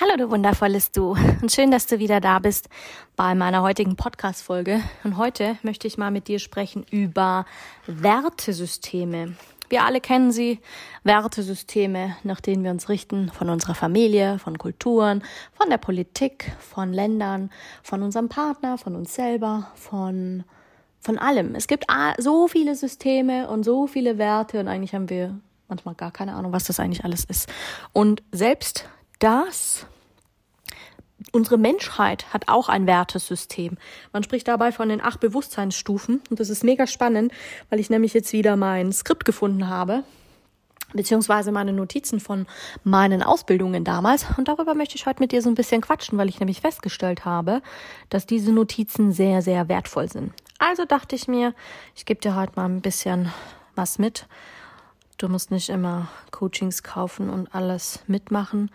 Hallo, 0.00 0.16
du 0.16 0.30
wundervolles 0.30 0.90
Du. 0.90 1.10
Und 1.42 1.52
schön, 1.52 1.70
dass 1.70 1.86
du 1.86 1.98
wieder 1.98 2.18
da 2.20 2.38
bist 2.38 2.70
bei 3.14 3.34
meiner 3.34 3.60
heutigen 3.60 3.94
Podcast-Folge. 3.94 4.80
Und 5.04 5.18
heute 5.18 5.58
möchte 5.62 5.86
ich 5.86 5.98
mal 5.98 6.10
mit 6.10 6.28
dir 6.28 6.38
sprechen 6.38 6.86
über 6.90 7.44
Wertesysteme. 7.86 9.34
Wir 9.68 9.84
alle 9.84 10.00
kennen 10.00 10.32
sie, 10.32 10.60
Wertesysteme, 11.04 12.16
nach 12.22 12.40
denen 12.40 12.64
wir 12.64 12.70
uns 12.70 12.88
richten, 12.88 13.30
von 13.30 13.50
unserer 13.50 13.74
Familie, 13.74 14.38
von 14.38 14.56
Kulturen, 14.56 15.22
von 15.52 15.68
der 15.68 15.78
Politik, 15.78 16.52
von 16.58 16.94
Ländern, 16.94 17.50
von 17.82 18.02
unserem 18.02 18.30
Partner, 18.30 18.78
von 18.78 18.96
uns 18.96 19.14
selber, 19.14 19.70
von, 19.74 20.44
von 21.00 21.18
allem. 21.18 21.54
Es 21.54 21.66
gibt 21.66 21.84
so 22.16 22.48
viele 22.48 22.76
Systeme 22.76 23.46
und 23.46 23.62
so 23.62 23.86
viele 23.86 24.16
Werte 24.16 24.58
und 24.58 24.68
eigentlich 24.68 24.94
haben 24.94 25.10
wir 25.10 25.38
manchmal 25.68 25.94
gar 25.94 26.12
keine 26.12 26.34
Ahnung, 26.34 26.52
was 26.52 26.64
das 26.64 26.80
eigentlich 26.80 27.04
alles 27.04 27.24
ist. 27.24 27.46
Und 27.92 28.22
selbst 28.32 28.88
das 29.22 29.86
unsere 31.30 31.58
Menschheit 31.58 32.32
hat 32.32 32.48
auch 32.48 32.68
ein 32.68 32.86
Wertesystem. 32.86 33.78
Man 34.12 34.22
spricht 34.22 34.48
dabei 34.48 34.72
von 34.72 34.88
den 34.88 35.00
acht 35.00 35.20
Bewusstseinsstufen 35.20 36.20
und 36.30 36.40
das 36.40 36.50
ist 36.50 36.64
mega 36.64 36.86
spannend, 36.86 37.32
weil 37.70 37.80
ich 37.80 37.90
nämlich 37.90 38.14
jetzt 38.14 38.32
wieder 38.32 38.56
mein 38.56 38.92
Skript 38.92 39.24
gefunden 39.24 39.68
habe, 39.68 40.02
beziehungsweise 40.92 41.52
meine 41.52 41.72
Notizen 41.72 42.20
von 42.20 42.46
meinen 42.82 43.22
Ausbildungen 43.22 43.84
damals. 43.84 44.26
Und 44.36 44.48
darüber 44.48 44.74
möchte 44.74 44.96
ich 44.96 45.06
heute 45.06 45.20
mit 45.20 45.32
dir 45.32 45.42
so 45.42 45.48
ein 45.48 45.54
bisschen 45.54 45.80
quatschen, 45.80 46.18
weil 46.18 46.28
ich 46.28 46.40
nämlich 46.40 46.60
festgestellt 46.60 47.24
habe, 47.24 47.62
dass 48.10 48.26
diese 48.26 48.52
Notizen 48.52 49.12
sehr, 49.12 49.40
sehr 49.42 49.68
wertvoll 49.68 50.10
sind. 50.10 50.32
Also 50.58 50.84
dachte 50.84 51.16
ich 51.16 51.28
mir, 51.28 51.54
ich 51.94 52.04
gebe 52.04 52.20
dir 52.20 52.36
heute 52.36 52.52
mal 52.56 52.66
ein 52.66 52.82
bisschen 52.82 53.32
was 53.74 53.98
mit. 53.98 54.26
Du 55.18 55.28
musst 55.28 55.50
nicht 55.50 55.68
immer 55.68 56.08
Coachings 56.30 56.82
kaufen 56.82 57.30
und 57.30 57.54
alles 57.54 58.00
mitmachen, 58.06 58.70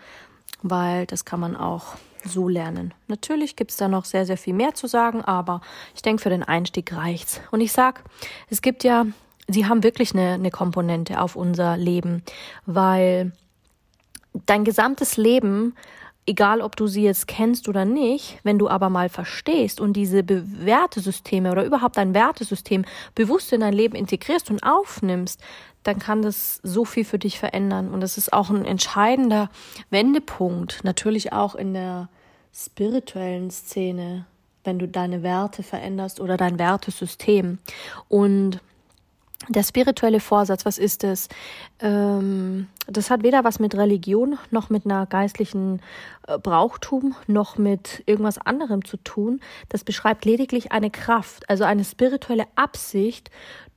weil 0.61 1.05
das 1.05 1.25
kann 1.25 1.39
man 1.39 1.55
auch 1.55 1.95
so 2.23 2.47
lernen. 2.47 2.93
Natürlich 3.07 3.55
gibt 3.55 3.71
es 3.71 3.77
da 3.77 3.87
noch 3.87 4.05
sehr, 4.05 4.25
sehr 4.25 4.37
viel 4.37 4.53
mehr 4.53 4.73
zu 4.73 4.87
sagen, 4.87 5.21
aber 5.21 5.61
ich 5.95 6.01
denke, 6.01 6.21
für 6.21 6.29
den 6.29 6.43
Einstieg 6.43 6.93
reicht's. 6.93 7.41
Und 7.51 7.61
ich 7.61 7.71
sag, 7.71 8.03
es 8.49 8.61
gibt 8.61 8.83
ja, 8.83 9.05
sie 9.47 9.65
haben 9.65 9.83
wirklich 9.83 10.13
eine, 10.13 10.33
eine 10.33 10.51
Komponente 10.51 11.21
auf 11.21 11.35
unser 11.35 11.77
Leben, 11.77 12.23
weil 12.65 13.31
dein 14.45 14.63
gesamtes 14.65 15.17
Leben 15.17 15.75
egal 16.27 16.61
ob 16.61 16.75
du 16.75 16.87
sie 16.87 17.03
jetzt 17.03 17.27
kennst 17.27 17.69
oder 17.69 17.85
nicht, 17.85 18.39
wenn 18.43 18.59
du 18.59 18.69
aber 18.69 18.89
mal 18.89 19.09
verstehst 19.09 19.79
und 19.79 19.93
diese 19.93 20.23
Wertesysteme 20.27 21.51
oder 21.51 21.63
überhaupt 21.63 21.97
ein 21.97 22.13
Wertesystem 22.13 22.85
bewusst 23.15 23.53
in 23.53 23.61
dein 23.61 23.73
Leben 23.73 23.95
integrierst 23.95 24.51
und 24.51 24.61
aufnimmst, 24.61 25.41
dann 25.83 25.99
kann 25.99 26.21
das 26.21 26.59
so 26.63 26.83
viel 26.83 27.05
für 27.05 27.17
dich 27.17 27.39
verändern. 27.39 27.89
Und 27.89 28.01
das 28.01 28.17
ist 28.17 28.33
auch 28.33 28.49
ein 28.49 28.65
entscheidender 28.65 29.49
Wendepunkt, 29.89 30.83
natürlich 30.83 31.31
auch 31.31 31.55
in 31.55 31.73
der 31.73 32.09
spirituellen 32.53 33.49
Szene, 33.49 34.25
wenn 34.65 34.79
du 34.79 34.87
deine 34.87 35.23
Werte 35.23 35.63
veränderst 35.63 36.19
oder 36.19 36.35
dein 36.35 36.59
Wertesystem. 36.59 37.59
Und 38.09 38.59
der 39.47 39.63
spirituelle 39.63 40.19
Vorsatz, 40.19 40.65
was 40.65 40.77
ist 40.77 41.05
es? 41.05 41.29
Ähm, 41.79 42.67
das 42.87 43.09
hat 43.09 43.23
weder 43.23 43.43
was 43.43 43.59
mit 43.59 43.75
Religion 43.75 44.37
noch 44.51 44.69
mit 44.69 44.85
einer 44.85 45.05
geistlichen 45.05 45.81
äh, 46.27 46.37
Brauchtum 46.37 47.15
noch 47.27 47.57
mit 47.57 48.03
irgendwas 48.05 48.37
anderem 48.37 48.85
zu 48.85 48.97
tun. 48.97 49.41
Das 49.69 49.83
beschreibt 49.83 50.25
lediglich 50.25 50.71
eine 50.71 50.89
Kraft, 50.89 51.49
also 51.49 51.63
eine 51.63 51.83
spirituelle 51.83 52.45
Absicht, 52.55 53.29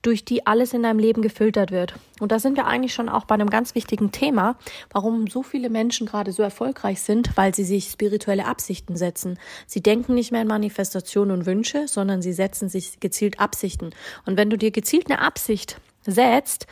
durch 0.03 0.25
die 0.25 0.47
alles 0.47 0.73
in 0.73 0.83
deinem 0.83 0.99
Leben 0.99 1.21
gefiltert 1.21 1.71
wird. 1.71 1.95
Und 2.21 2.33
da 2.33 2.39
sind 2.39 2.57
wir 2.57 2.67
eigentlich 2.67 2.95
schon 2.95 3.09
auch 3.09 3.27
bei 3.27 3.35
einem 3.35 3.51
ganz 3.51 3.75
wichtigen 3.75 4.13
Thema, 4.13 4.57
warum 4.91 5.27
so 5.27 5.43
viele 5.43 5.69
Menschen 5.69 6.07
gerade 6.07 6.33
so 6.33 6.43
erfolgreich 6.43 7.03
sind, 7.03 7.37
weil 7.37 7.55
sie 7.55 7.65
sich 7.65 7.91
spirituelle 7.91 8.47
Absichten 8.47 8.97
setzen. 8.97 9.39
Sie 9.67 9.83
denken 9.83 10.15
nicht 10.15 10.33
mehr 10.33 10.43
in 10.43 10.49
Manifestationen 10.49 11.37
und 11.37 11.47
Wünsche, 11.47 11.87
sondern 11.87 12.23
sie 12.23 12.33
setzen 12.33 12.69
sich 12.69 13.01
gezielt 13.01 13.41
Absichten. 13.41 13.91
Und 14.25 14.39
wenn 14.39 14.49
du 14.49 14.57
dir 14.57 14.71
gezielt 14.71 15.11
eine 15.11 15.21
Absicht 15.21 15.79
setzt, 16.07 16.67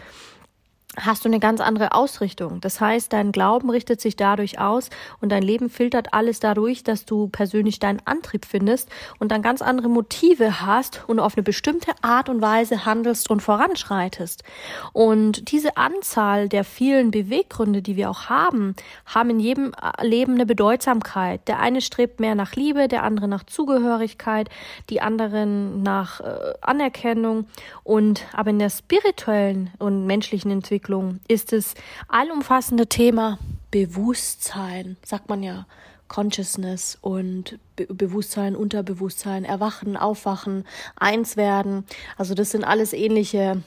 hast 0.97 1.25
du 1.25 1.28
eine 1.28 1.38
ganz 1.38 1.60
andere 1.60 1.93
Ausrichtung. 1.93 2.60
Das 2.60 2.81
heißt, 2.81 3.12
dein 3.12 3.31
Glauben 3.31 3.69
richtet 3.69 4.00
sich 4.00 4.16
dadurch 4.16 4.59
aus 4.59 4.88
und 5.21 5.31
dein 5.31 5.43
Leben 5.43 5.69
filtert 5.69 6.15
alles 6.15 6.41
dadurch, 6.41 6.82
dass 6.82 7.04
du 7.04 7.28
persönlich 7.28 7.78
deinen 7.78 8.00
Antrieb 8.06 8.47
findest 8.47 8.88
und 9.19 9.31
dann 9.31 9.43
ganz 9.43 9.60
andere 9.60 9.88
Motive 9.88 10.62
hast 10.62 11.03
und 11.06 11.21
auf 11.21 11.37
eine 11.37 11.43
bestimmte 11.43 11.93
Art 12.00 12.31
und 12.31 12.41
Weise 12.41 12.87
handelst 12.87 13.31
und 13.31 13.43
voranschreitest. 13.43 14.44
Und 14.93 15.53
diese 15.53 15.77
Anzahl 15.77 16.48
der 16.48 16.65
vielen 16.65 17.10
Beweggründe, 17.10 17.82
die 17.82 17.97
wir 17.97 18.09
auch 18.09 18.31
haben, 18.31 18.75
haben 19.04 19.31
in 19.31 19.41
jedem 19.41 19.72
Leben 20.00 20.34
eine 20.34 20.47
Bedeutsamkeit. 20.47 21.47
Der 21.48 21.60
eine 21.60 21.82
strebt 21.82 22.19
mehr 22.19 22.34
nach 22.34 22.54
Liebe, 22.54 22.88
der 22.88 23.03
andere 23.03 23.28
nach 23.28 23.44
Zugehörigkeit, 23.44 24.48
die 24.88 25.03
anderen 25.03 25.82
nach 25.82 26.21
äh, 26.21 26.54
Anerkennung 26.62 27.47
und 27.84 28.22
aber 28.32 28.50
in 28.50 28.59
der 28.59 28.71
spirituellen 28.71 29.71
und 29.78 30.06
menschlichen 30.06 30.50
Entwicklung 30.50 30.78
Entwicklung 30.78 31.19
ist 31.27 31.50
das 31.50 31.75
allumfassende 32.06 32.87
Thema 32.87 33.41
Bewusstsein, 33.72 34.97
sagt 35.05 35.28
man 35.28 35.43
ja, 35.43 35.66
Consciousness 36.06 36.97
und 37.00 37.59
Be 37.75 37.87
Bewusstsein, 37.93 38.55
Unterbewusstsein, 38.55 39.44
Erwachen, 39.44 39.97
Aufwachen, 39.97 40.65
eins 40.94 41.37
werden. 41.37 41.84
Also 42.16 42.34
das 42.34 42.50
sind 42.50 42.62
alles 42.62 42.93
ähnliche 42.93 43.61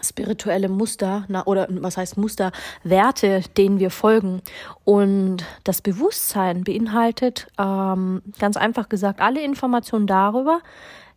spirituelle 0.00 0.70
Muster 0.70 1.26
na, 1.28 1.46
oder 1.46 1.68
was 1.68 1.98
heißt 1.98 2.16
Muster, 2.16 2.52
Werte, 2.84 3.42
denen 3.58 3.78
wir 3.78 3.90
folgen. 3.90 4.40
Und 4.84 5.44
das 5.64 5.82
Bewusstsein 5.82 6.64
beinhaltet 6.64 7.48
ähm, 7.58 8.22
ganz 8.38 8.56
einfach 8.56 8.88
gesagt 8.88 9.20
alle 9.20 9.42
Informationen 9.42 10.06
darüber, 10.06 10.60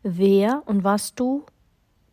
wer 0.03 0.63
und 0.65 0.83
was 0.83 1.15
du 1.15 1.45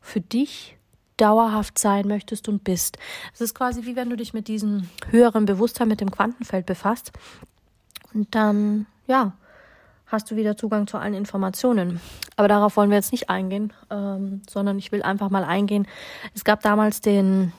für 0.00 0.20
dich 0.20 0.76
dauerhaft 1.20 1.78
sein 1.78 2.08
möchtest 2.08 2.48
und 2.48 2.64
bist. 2.64 2.98
Es 3.34 3.40
ist 3.40 3.54
quasi 3.54 3.84
wie 3.84 3.96
wenn 3.96 4.10
du 4.10 4.16
dich 4.16 4.32
mit 4.32 4.48
diesem 4.48 4.88
höheren 5.10 5.44
Bewusstsein, 5.44 5.88
mit 5.88 6.00
dem 6.00 6.10
Quantenfeld 6.10 6.66
befasst. 6.66 7.12
Und 8.12 8.34
dann, 8.34 8.86
ja, 9.06 9.32
hast 10.06 10.30
du 10.30 10.36
wieder 10.36 10.56
Zugang 10.56 10.86
zu 10.86 10.98
allen 10.98 11.14
Informationen. 11.14 12.00
Aber 12.36 12.48
darauf 12.48 12.76
wollen 12.76 12.90
wir 12.90 12.96
jetzt 12.96 13.12
nicht 13.12 13.30
eingehen, 13.30 13.72
ähm, 13.90 14.42
sondern 14.48 14.78
ich 14.78 14.92
will 14.92 15.02
einfach 15.02 15.30
mal 15.30 15.44
eingehen. 15.44 15.86
Es 16.34 16.44
gab 16.44 16.62
damals 16.62 17.00
den 17.00 17.52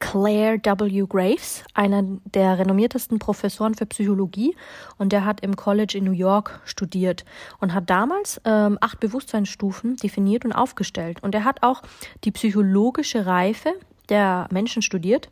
Claire 0.00 0.58
W. 0.62 1.06
Graves, 1.08 1.64
einer 1.74 2.02
der 2.34 2.58
renommiertesten 2.58 3.18
Professoren 3.18 3.74
für 3.74 3.86
Psychologie, 3.86 4.54
und 4.96 5.12
der 5.12 5.24
hat 5.24 5.40
im 5.40 5.56
College 5.56 5.98
in 5.98 6.04
New 6.04 6.12
York 6.12 6.60
studiert 6.64 7.24
und 7.60 7.74
hat 7.74 7.90
damals 7.90 8.40
ähm, 8.44 8.78
acht 8.80 9.00
Bewusstseinsstufen 9.00 9.96
definiert 9.96 10.44
und 10.44 10.52
aufgestellt. 10.52 11.22
Und 11.22 11.34
er 11.34 11.44
hat 11.44 11.62
auch 11.62 11.82
die 12.24 12.30
psychologische 12.30 13.26
Reife 13.26 13.72
der 14.08 14.48
Menschen 14.50 14.82
studiert 14.82 15.28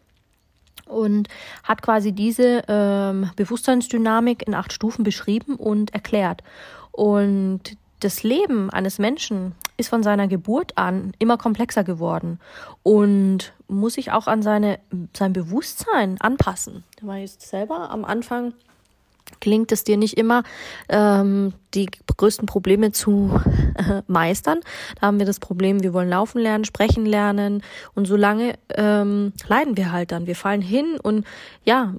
und 0.86 1.28
hat 1.62 1.82
quasi 1.82 2.12
diese 2.12 2.62
ähm, 2.68 3.30
Bewusstseinsdynamik 3.36 4.46
in 4.46 4.54
acht 4.54 4.72
Stufen 4.72 5.04
beschrieben 5.04 5.56
und 5.56 5.94
erklärt. 5.94 6.42
Und 6.92 7.76
das 8.00 8.22
Leben 8.22 8.70
eines 8.70 8.98
Menschen 8.98 9.54
ist 9.76 9.88
von 9.88 10.02
seiner 10.02 10.28
Geburt 10.28 10.76
an 10.76 11.12
immer 11.18 11.36
komplexer 11.38 11.84
geworden 11.84 12.38
und 12.82 13.52
muss 13.68 13.94
sich 13.94 14.12
auch 14.12 14.26
an 14.26 14.42
seine, 14.42 14.78
sein 15.16 15.32
Bewusstsein 15.32 16.20
anpassen. 16.20 16.84
Du 17.00 17.06
weißt 17.06 17.42
selber, 17.42 17.90
am 17.90 18.04
Anfang 18.04 18.54
gelingt 19.40 19.72
es 19.72 19.84
dir 19.84 19.96
nicht 19.96 20.16
immer, 20.16 20.44
ähm, 20.88 21.52
die 21.74 21.88
größten 22.16 22.46
Probleme 22.46 22.92
zu 22.92 23.38
äh, 23.74 24.02
meistern. 24.06 24.60
Da 25.00 25.08
haben 25.08 25.18
wir 25.18 25.26
das 25.26 25.40
Problem, 25.40 25.82
wir 25.82 25.92
wollen 25.92 26.08
laufen 26.08 26.40
lernen, 26.40 26.64
sprechen 26.64 27.06
lernen 27.06 27.62
und 27.94 28.06
so 28.06 28.16
lange 28.16 28.54
ähm, 28.70 29.32
leiden 29.48 29.76
wir 29.76 29.92
halt 29.92 30.12
dann. 30.12 30.26
Wir 30.26 30.36
fallen 30.36 30.62
hin 30.62 30.98
und 31.02 31.26
ja, 31.64 31.92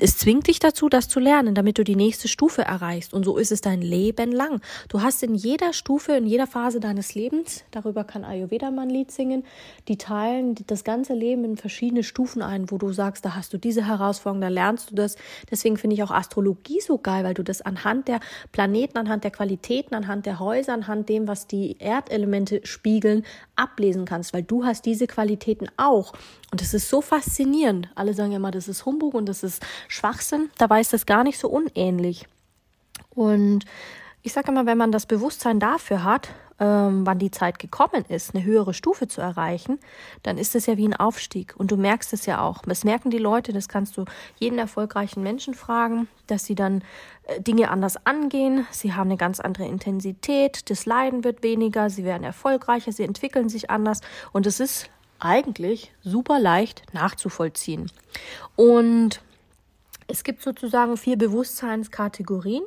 es 0.00 0.16
zwingt 0.16 0.46
dich 0.46 0.58
dazu, 0.58 0.88
das 0.88 1.08
zu 1.08 1.20
lernen, 1.20 1.54
damit 1.54 1.78
du 1.78 1.84
die 1.84 1.96
nächste 1.96 2.28
Stufe 2.28 2.62
erreichst. 2.62 3.12
Und 3.12 3.24
so 3.24 3.36
ist 3.36 3.52
es 3.52 3.60
dein 3.60 3.82
Leben 3.82 4.32
lang. 4.32 4.60
Du 4.88 5.02
hast 5.02 5.22
in 5.22 5.34
jeder 5.34 5.72
Stufe, 5.72 6.12
in 6.12 6.26
jeder 6.26 6.46
Phase 6.46 6.80
deines 6.80 7.14
Lebens, 7.14 7.64
darüber 7.70 8.04
kann 8.04 8.24
Ayurveda 8.24 8.70
mal 8.70 8.82
ein 8.82 8.90
Lied 8.90 9.10
singen, 9.10 9.44
die 9.88 9.98
teilen 9.98 10.54
das 10.66 10.84
ganze 10.84 11.14
Leben 11.14 11.44
in 11.44 11.56
verschiedene 11.56 12.02
Stufen 12.02 12.42
ein, 12.42 12.70
wo 12.70 12.78
du 12.78 12.92
sagst, 12.92 13.24
da 13.24 13.34
hast 13.34 13.52
du 13.52 13.58
diese 13.58 13.86
Herausforderung, 13.86 14.40
da 14.40 14.48
lernst 14.48 14.90
du 14.90 14.94
das. 14.94 15.16
Deswegen 15.50 15.76
finde 15.76 15.94
ich 15.94 16.02
auch 16.02 16.10
Astrologie 16.10 16.80
so 16.80 16.98
geil, 16.98 17.24
weil 17.24 17.34
du 17.34 17.42
das 17.42 17.62
anhand 17.62 18.08
der 18.08 18.20
Planeten, 18.52 18.98
anhand 18.98 19.24
der 19.24 19.30
Qualitäten, 19.30 19.94
anhand 19.94 20.26
der 20.26 20.38
Häuser, 20.38 20.72
anhand 20.72 21.08
dem, 21.08 21.28
was 21.28 21.46
die 21.46 21.76
Erdelemente 21.78 22.60
spiegeln, 22.64 23.24
ablesen 23.56 24.04
kannst, 24.06 24.32
weil 24.32 24.42
du 24.42 24.64
hast 24.64 24.86
diese 24.86 25.06
Qualitäten 25.06 25.68
auch. 25.76 26.12
Und 26.50 26.62
es 26.62 26.74
ist 26.74 26.88
so 26.88 27.00
faszinierend. 27.00 27.88
Alle 27.94 28.14
sagen 28.14 28.32
ja 28.32 28.38
immer, 28.38 28.50
das 28.50 28.68
ist 28.68 28.84
Humbug 28.84 29.14
und 29.14 29.26
das 29.26 29.42
ist 29.42 29.64
Schwachsinn. 29.88 30.50
Dabei 30.58 30.80
ist 30.80 30.92
das 30.92 31.06
gar 31.06 31.22
nicht 31.22 31.38
so 31.38 31.48
unähnlich. 31.48 32.26
Und 33.10 33.64
ich 34.22 34.32
sage 34.32 34.50
immer, 34.50 34.66
wenn 34.66 34.78
man 34.78 34.92
das 34.92 35.06
Bewusstsein 35.06 35.60
dafür 35.60 36.04
hat, 36.04 36.28
ähm, 36.58 37.06
wann 37.06 37.18
die 37.18 37.30
Zeit 37.30 37.58
gekommen 37.58 38.04
ist, 38.08 38.34
eine 38.34 38.44
höhere 38.44 38.74
Stufe 38.74 39.08
zu 39.08 39.22
erreichen, 39.22 39.78
dann 40.22 40.36
ist 40.36 40.54
es 40.54 40.66
ja 40.66 40.76
wie 40.76 40.86
ein 40.86 40.94
Aufstieg. 40.94 41.54
Und 41.56 41.70
du 41.70 41.76
merkst 41.76 42.12
es 42.12 42.26
ja 42.26 42.42
auch. 42.42 42.62
Das 42.66 42.84
merken 42.84 43.10
die 43.10 43.18
Leute, 43.18 43.52
das 43.52 43.68
kannst 43.68 43.96
du 43.96 44.04
jeden 44.38 44.58
erfolgreichen 44.58 45.22
Menschen 45.22 45.54
fragen, 45.54 46.06
dass 46.26 46.44
sie 46.44 46.54
dann 46.54 46.82
äh, 47.24 47.40
Dinge 47.40 47.70
anders 47.70 48.04
angehen. 48.04 48.66
Sie 48.70 48.92
haben 48.92 49.08
eine 49.08 49.16
ganz 49.16 49.40
andere 49.40 49.66
Intensität, 49.66 50.68
das 50.68 50.84
Leiden 50.84 51.24
wird 51.24 51.42
weniger, 51.42 51.88
sie 51.88 52.04
werden 52.04 52.24
erfolgreicher, 52.24 52.92
sie 52.92 53.04
entwickeln 53.04 53.48
sich 53.48 53.70
anders. 53.70 54.02
Und 54.32 54.46
es 54.46 54.60
ist 54.60 54.90
eigentlich 55.20 55.92
super 56.02 56.38
leicht 56.38 56.82
nachzuvollziehen. 56.92 57.90
Und 58.56 59.20
es 60.06 60.24
gibt 60.24 60.42
sozusagen 60.42 60.96
vier 60.96 61.16
Bewusstseinskategorien 61.16 62.64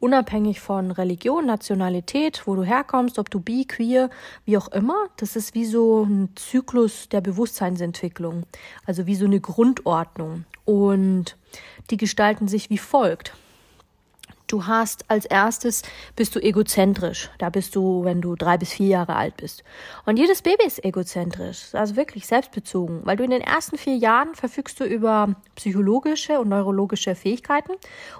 unabhängig 0.00 0.60
von 0.60 0.90
Religion, 0.90 1.46
Nationalität, 1.46 2.46
wo 2.46 2.54
du 2.54 2.62
herkommst, 2.62 3.18
ob 3.18 3.30
du 3.30 3.40
bi, 3.40 3.64
queer, 3.64 4.10
wie 4.44 4.56
auch 4.56 4.68
immer. 4.68 5.08
Das 5.16 5.36
ist 5.36 5.54
wie 5.54 5.64
so 5.64 6.04
ein 6.04 6.30
Zyklus 6.36 7.08
der 7.08 7.20
Bewusstseinsentwicklung, 7.20 8.44
also 8.86 9.06
wie 9.06 9.16
so 9.16 9.24
eine 9.24 9.40
Grundordnung. 9.40 10.44
Und 10.64 11.36
die 11.90 11.96
gestalten 11.96 12.48
sich 12.48 12.70
wie 12.70 12.78
folgt. 12.78 13.32
Du 14.48 14.66
hast 14.66 15.04
als 15.08 15.26
erstes 15.26 15.82
bist 16.16 16.34
du 16.34 16.40
egozentrisch. 16.40 17.30
Da 17.36 17.50
bist 17.50 17.76
du, 17.76 18.02
wenn 18.04 18.22
du 18.22 18.34
drei 18.34 18.56
bis 18.56 18.72
vier 18.72 18.88
Jahre 18.88 19.14
alt 19.14 19.36
bist. 19.36 19.62
Und 20.06 20.18
jedes 20.18 20.40
Baby 20.40 20.64
ist 20.66 20.82
egozentrisch, 20.82 21.74
also 21.74 21.96
wirklich 21.96 22.26
selbstbezogen, 22.26 23.02
weil 23.04 23.18
du 23.18 23.24
in 23.24 23.30
den 23.30 23.42
ersten 23.42 23.76
vier 23.76 23.96
Jahren 23.96 24.34
verfügst 24.34 24.80
du 24.80 24.84
über 24.84 25.36
psychologische 25.54 26.40
und 26.40 26.48
neurologische 26.48 27.14
Fähigkeiten 27.14 27.72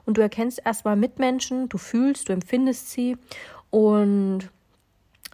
und 0.04 0.18
du 0.18 0.20
erkennst 0.20 0.60
erstmal 0.64 0.96
Mitmenschen, 0.96 1.70
du 1.70 1.78
fühlst, 1.78 2.28
du 2.28 2.34
empfindest 2.34 2.90
sie 2.90 3.16
und 3.70 4.50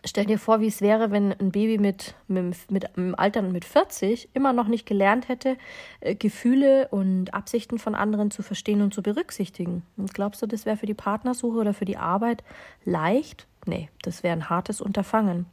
Stell 0.07 0.27
dir 0.27 0.39
vor, 0.39 0.61
wie 0.61 0.67
es 0.67 0.83
wäre, 0.83 1.11
wenn 1.11 1.33
ein 1.33 1.51
Baby 1.51 1.79
mit, 1.79 2.15
mit, 2.29 2.71
mit 2.71 2.85
im 2.97 3.15
Alter 3.15 3.41
mit 3.41 3.65
40 3.65 4.29
immer 4.35 4.53
noch 4.53 4.69
nicht 4.69 4.85
gelernt 4.85 5.29
hätte, 5.29 5.57
äh, 6.01 6.15
Gefühle 6.15 6.89
und 6.89 7.33
Absichten 7.33 7.79
von 7.79 7.95
anderen 7.95 8.31
zu 8.31 8.43
verstehen 8.43 8.83
und 8.83 8.93
zu 8.93 9.03
berücksichtigen. 9.03 9.83
Und 9.97 10.13
glaubst 10.13 10.43
du, 10.43 10.47
das 10.47 10.67
wäre 10.67 10.77
für 10.77 10.87
die 10.87 10.95
Partnersuche 10.95 11.59
oder 11.59 11.73
für 11.73 11.87
die 11.87 11.97
Arbeit 11.97 12.45
leicht? 12.85 13.47
Nee, 13.65 13.89
das 14.03 14.23
wäre 14.23 14.35
ein 14.35 14.51
hartes 14.51 14.83
Unterfangen. 14.83 15.47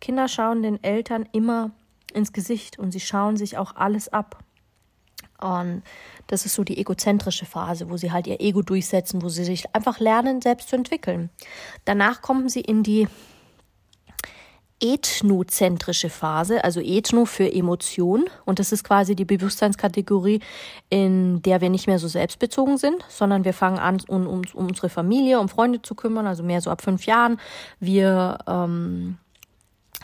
Kinder 0.00 0.28
schauen 0.28 0.62
den 0.62 0.82
Eltern 0.84 1.28
immer 1.32 1.72
ins 2.14 2.32
Gesicht 2.32 2.78
und 2.78 2.92
sie 2.92 3.00
schauen 3.00 3.36
sich 3.36 3.58
auch 3.58 3.74
alles 3.74 4.08
ab. 4.12 4.44
Und 5.40 5.82
das 6.28 6.46
ist 6.46 6.54
so 6.54 6.62
die 6.62 6.78
egozentrische 6.78 7.46
Phase, 7.46 7.90
wo 7.90 7.96
sie 7.96 8.12
halt 8.12 8.26
ihr 8.28 8.40
Ego 8.40 8.62
durchsetzen, 8.62 9.22
wo 9.22 9.28
sie 9.28 9.44
sich 9.44 9.74
einfach 9.74 9.98
lernen, 9.98 10.40
selbst 10.40 10.68
zu 10.68 10.76
entwickeln. 10.76 11.30
Danach 11.84 12.22
kommen 12.22 12.48
sie 12.48 12.60
in 12.60 12.82
die 12.82 13.08
ethnozentrische 14.80 16.10
Phase, 16.10 16.62
also 16.64 16.80
ethno 16.80 17.24
für 17.24 17.52
Emotion. 17.52 18.26
Und 18.44 18.58
das 18.58 18.72
ist 18.72 18.84
quasi 18.84 19.16
die 19.16 19.24
Bewusstseinskategorie, 19.24 20.40
in 20.88 21.42
der 21.42 21.60
wir 21.60 21.70
nicht 21.70 21.86
mehr 21.86 21.98
so 21.98 22.08
selbstbezogen 22.08 22.78
sind, 22.78 23.04
sondern 23.08 23.44
wir 23.44 23.54
fangen 23.54 23.78
an, 23.78 24.00
um, 24.08 24.26
um, 24.26 24.42
um 24.54 24.66
unsere 24.66 24.88
Familie, 24.88 25.40
um 25.40 25.48
Freunde 25.48 25.82
zu 25.82 25.94
kümmern, 25.94 26.26
also 26.26 26.42
mehr 26.42 26.60
so 26.60 26.70
ab 26.70 26.82
fünf 26.82 27.06
Jahren. 27.06 27.38
Wir 27.80 28.38
ähm, 28.46 29.18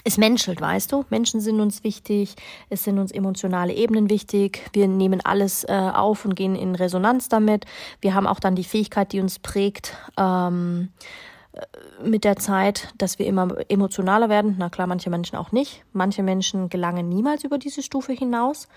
es 0.02 0.18
menschelt, 0.18 0.60
weißt 0.60 0.92
du? 0.92 1.04
Menschen 1.08 1.40
sind 1.40 1.60
uns 1.60 1.82
wichtig, 1.82 2.34
es 2.68 2.84
sind 2.84 2.98
uns 2.98 3.10
emotionale 3.10 3.72
Ebenen 3.72 4.10
wichtig, 4.10 4.68
wir 4.72 4.86
nehmen 4.86 5.20
alles 5.24 5.64
äh, 5.64 5.72
auf 5.72 6.24
und 6.24 6.34
gehen 6.34 6.56
in 6.56 6.74
Resonanz 6.74 7.28
damit. 7.28 7.64
Wir 8.00 8.14
haben 8.14 8.26
auch 8.26 8.40
dann 8.40 8.54
die 8.54 8.64
Fähigkeit, 8.64 9.12
die 9.12 9.20
uns 9.20 9.38
prägt, 9.38 9.96
ähm, 10.18 10.90
mit 12.02 12.24
der 12.24 12.36
Zeit, 12.36 12.92
dass 12.98 13.18
wir 13.18 13.26
immer 13.26 13.56
emotionaler 13.68 14.28
werden. 14.28 14.56
Na 14.58 14.70
klar, 14.70 14.86
manche 14.86 15.10
Menschen 15.10 15.36
auch 15.36 15.52
nicht. 15.52 15.84
Manche 15.92 16.22
Menschen 16.22 16.68
gelangen 16.68 17.08
niemals 17.08 17.44
über 17.44 17.58
diese 17.58 17.82
Stufe 17.82 18.12
hinaus. 18.12 18.68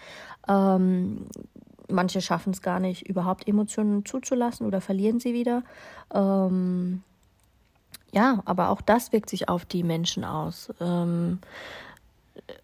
Ähm, 0.48 1.26
manche 1.90 2.22
schaffen 2.22 2.54
es 2.54 2.62
gar 2.62 2.80
nicht, 2.80 3.08
überhaupt 3.08 3.48
Emotionen 3.48 4.06
zuzulassen 4.06 4.68
oder 4.68 4.82
verlieren 4.82 5.20
sie 5.20 5.34
wieder. 5.34 5.64
Ähm, 6.14 7.02
ja, 8.12 8.42
aber 8.46 8.70
auch 8.70 8.82
das 8.82 9.12
wirkt 9.12 9.30
sich 9.30 9.50
auf 9.50 9.66
die 9.66 9.84
Menschen 9.84 10.24
aus. 10.24 10.70
Ähm, 10.80 11.40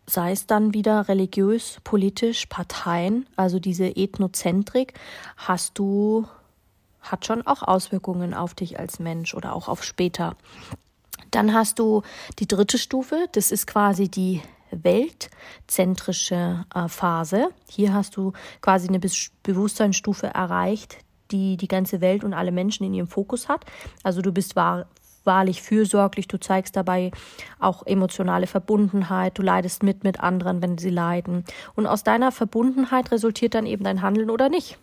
sei 0.06 0.31
es 0.31 0.45
dann 0.48 0.74
wieder 0.74 1.07
religiös, 1.07 1.80
politisch, 1.83 2.45
Parteien, 2.45 3.25
also 3.36 3.60
diese 3.60 3.95
Ethnozentrik, 3.95 4.94
hast 5.38 5.77
du 5.77 6.27
hat 7.03 7.25
schon 7.25 7.45
auch 7.45 7.61
Auswirkungen 7.61 8.33
auf 8.33 8.53
dich 8.53 8.79
als 8.79 9.00
Mensch 9.00 9.33
oder 9.33 9.53
auch 9.53 9.67
auf 9.67 9.83
später. 9.83 10.35
Dann 11.31 11.53
hast 11.53 11.79
du 11.79 12.01
die 12.39 12.47
dritte 12.47 12.77
Stufe, 12.77 13.27
das 13.33 13.51
ist 13.51 13.67
quasi 13.67 14.09
die 14.09 14.41
weltzentrische 14.71 16.65
äh, 16.73 16.88
Phase. 16.88 17.50
Hier 17.69 17.94
hast 17.94 18.17
du 18.17 18.33
quasi 18.61 18.88
eine 18.88 19.00
Be 19.00 19.09
Bewusstseinsstufe 19.44 20.27
erreicht, 20.27 20.97
die 21.31 21.57
die 21.57 21.67
ganze 21.67 22.01
Welt 22.01 22.23
und 22.23 22.33
alle 22.33 22.51
Menschen 22.51 22.85
in 22.85 22.94
ihrem 22.94 23.07
Fokus 23.07 23.50
hat. 23.50 23.65
Also 24.03 24.21
du 24.21 24.31
bist 24.31 24.55
wahr, 24.55 24.88
wahrlich 25.23 25.61
fürsorglich, 25.61 26.27
du 26.27 26.39
zeigst 26.39 26.75
dabei 26.75 27.11
auch 27.59 27.85
emotionale 27.85 28.47
Verbundenheit, 28.47 29.38
du 29.38 29.41
leidest 29.41 29.83
mit 29.83 30.03
mit 30.03 30.19
anderen, 30.19 30.61
wenn 30.61 30.77
sie 30.77 30.89
leiden. 30.89 31.45
Und 31.75 31.88
aus 31.88 32.03
deiner 32.03 32.31
Verbundenheit 32.31 33.11
resultiert 33.11 33.55
dann 33.55 33.65
eben 33.65 33.83
dein 33.83 34.01
Handeln 34.01 34.29
oder 34.29 34.50
nicht. 34.50 34.77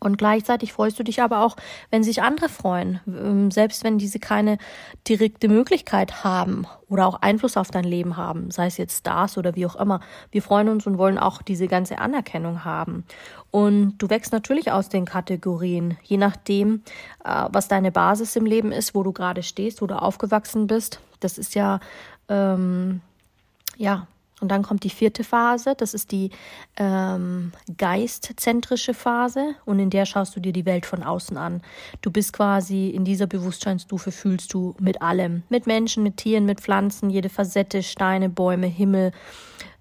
Und 0.00 0.18
gleichzeitig 0.18 0.72
freust 0.72 0.98
du 0.98 1.02
dich 1.02 1.22
aber 1.22 1.44
auch, 1.44 1.56
wenn 1.90 2.02
sich 2.02 2.22
andere 2.22 2.48
freuen, 2.48 3.00
ähm, 3.06 3.50
selbst 3.50 3.84
wenn 3.84 3.98
diese 3.98 4.18
keine 4.18 4.58
direkte 5.06 5.48
Möglichkeit 5.48 6.24
haben 6.24 6.66
oder 6.88 7.06
auch 7.06 7.20
Einfluss 7.20 7.56
auf 7.56 7.70
dein 7.70 7.84
Leben 7.84 8.16
haben, 8.16 8.50
sei 8.50 8.66
es 8.66 8.76
jetzt 8.76 8.98
Stars 8.98 9.38
oder 9.38 9.54
wie 9.54 9.66
auch 9.66 9.76
immer. 9.76 10.00
Wir 10.30 10.42
freuen 10.42 10.68
uns 10.68 10.86
und 10.86 10.98
wollen 10.98 11.18
auch 11.18 11.42
diese 11.42 11.68
ganze 11.68 11.98
Anerkennung 11.98 12.64
haben. 12.64 13.04
Und 13.50 13.98
du 13.98 14.10
wächst 14.10 14.32
natürlich 14.32 14.72
aus 14.72 14.88
den 14.88 15.04
Kategorien, 15.04 15.96
je 16.02 16.16
nachdem, 16.16 16.82
äh, 17.24 17.46
was 17.50 17.68
deine 17.68 17.92
Basis 17.92 18.36
im 18.36 18.46
Leben 18.46 18.72
ist, 18.72 18.94
wo 18.94 19.02
du 19.02 19.12
gerade 19.12 19.42
stehst, 19.42 19.82
wo 19.82 19.86
du 19.86 20.00
aufgewachsen 20.00 20.66
bist. 20.66 21.00
Das 21.20 21.38
ist 21.38 21.54
ja, 21.54 21.80
ähm, 22.28 23.00
ja, 23.76 24.06
und 24.40 24.48
dann 24.48 24.62
kommt 24.62 24.84
die 24.84 24.90
vierte 24.90 25.24
Phase, 25.24 25.74
das 25.76 25.94
ist 25.94 26.12
die 26.12 26.30
ähm, 26.76 27.52
geistzentrische 27.76 28.94
Phase. 28.94 29.54
Und 29.64 29.78
in 29.78 29.90
der 29.90 30.06
schaust 30.06 30.36
du 30.36 30.40
dir 30.40 30.52
die 30.52 30.66
Welt 30.66 30.86
von 30.86 31.02
außen 31.02 31.36
an. 31.36 31.62
Du 32.02 32.10
bist 32.10 32.32
quasi 32.32 32.88
in 32.90 33.04
dieser 33.04 33.26
Bewusstseinsstufe 33.26 34.12
fühlst 34.12 34.54
du 34.54 34.74
mit 34.78 35.02
allem, 35.02 35.42
mit 35.48 35.66
Menschen, 35.66 36.02
mit 36.02 36.18
Tieren, 36.18 36.46
mit 36.46 36.60
Pflanzen, 36.60 37.10
jede 37.10 37.28
Facette, 37.28 37.82
Steine, 37.82 38.28
Bäume, 38.28 38.66
Himmel, 38.66 39.12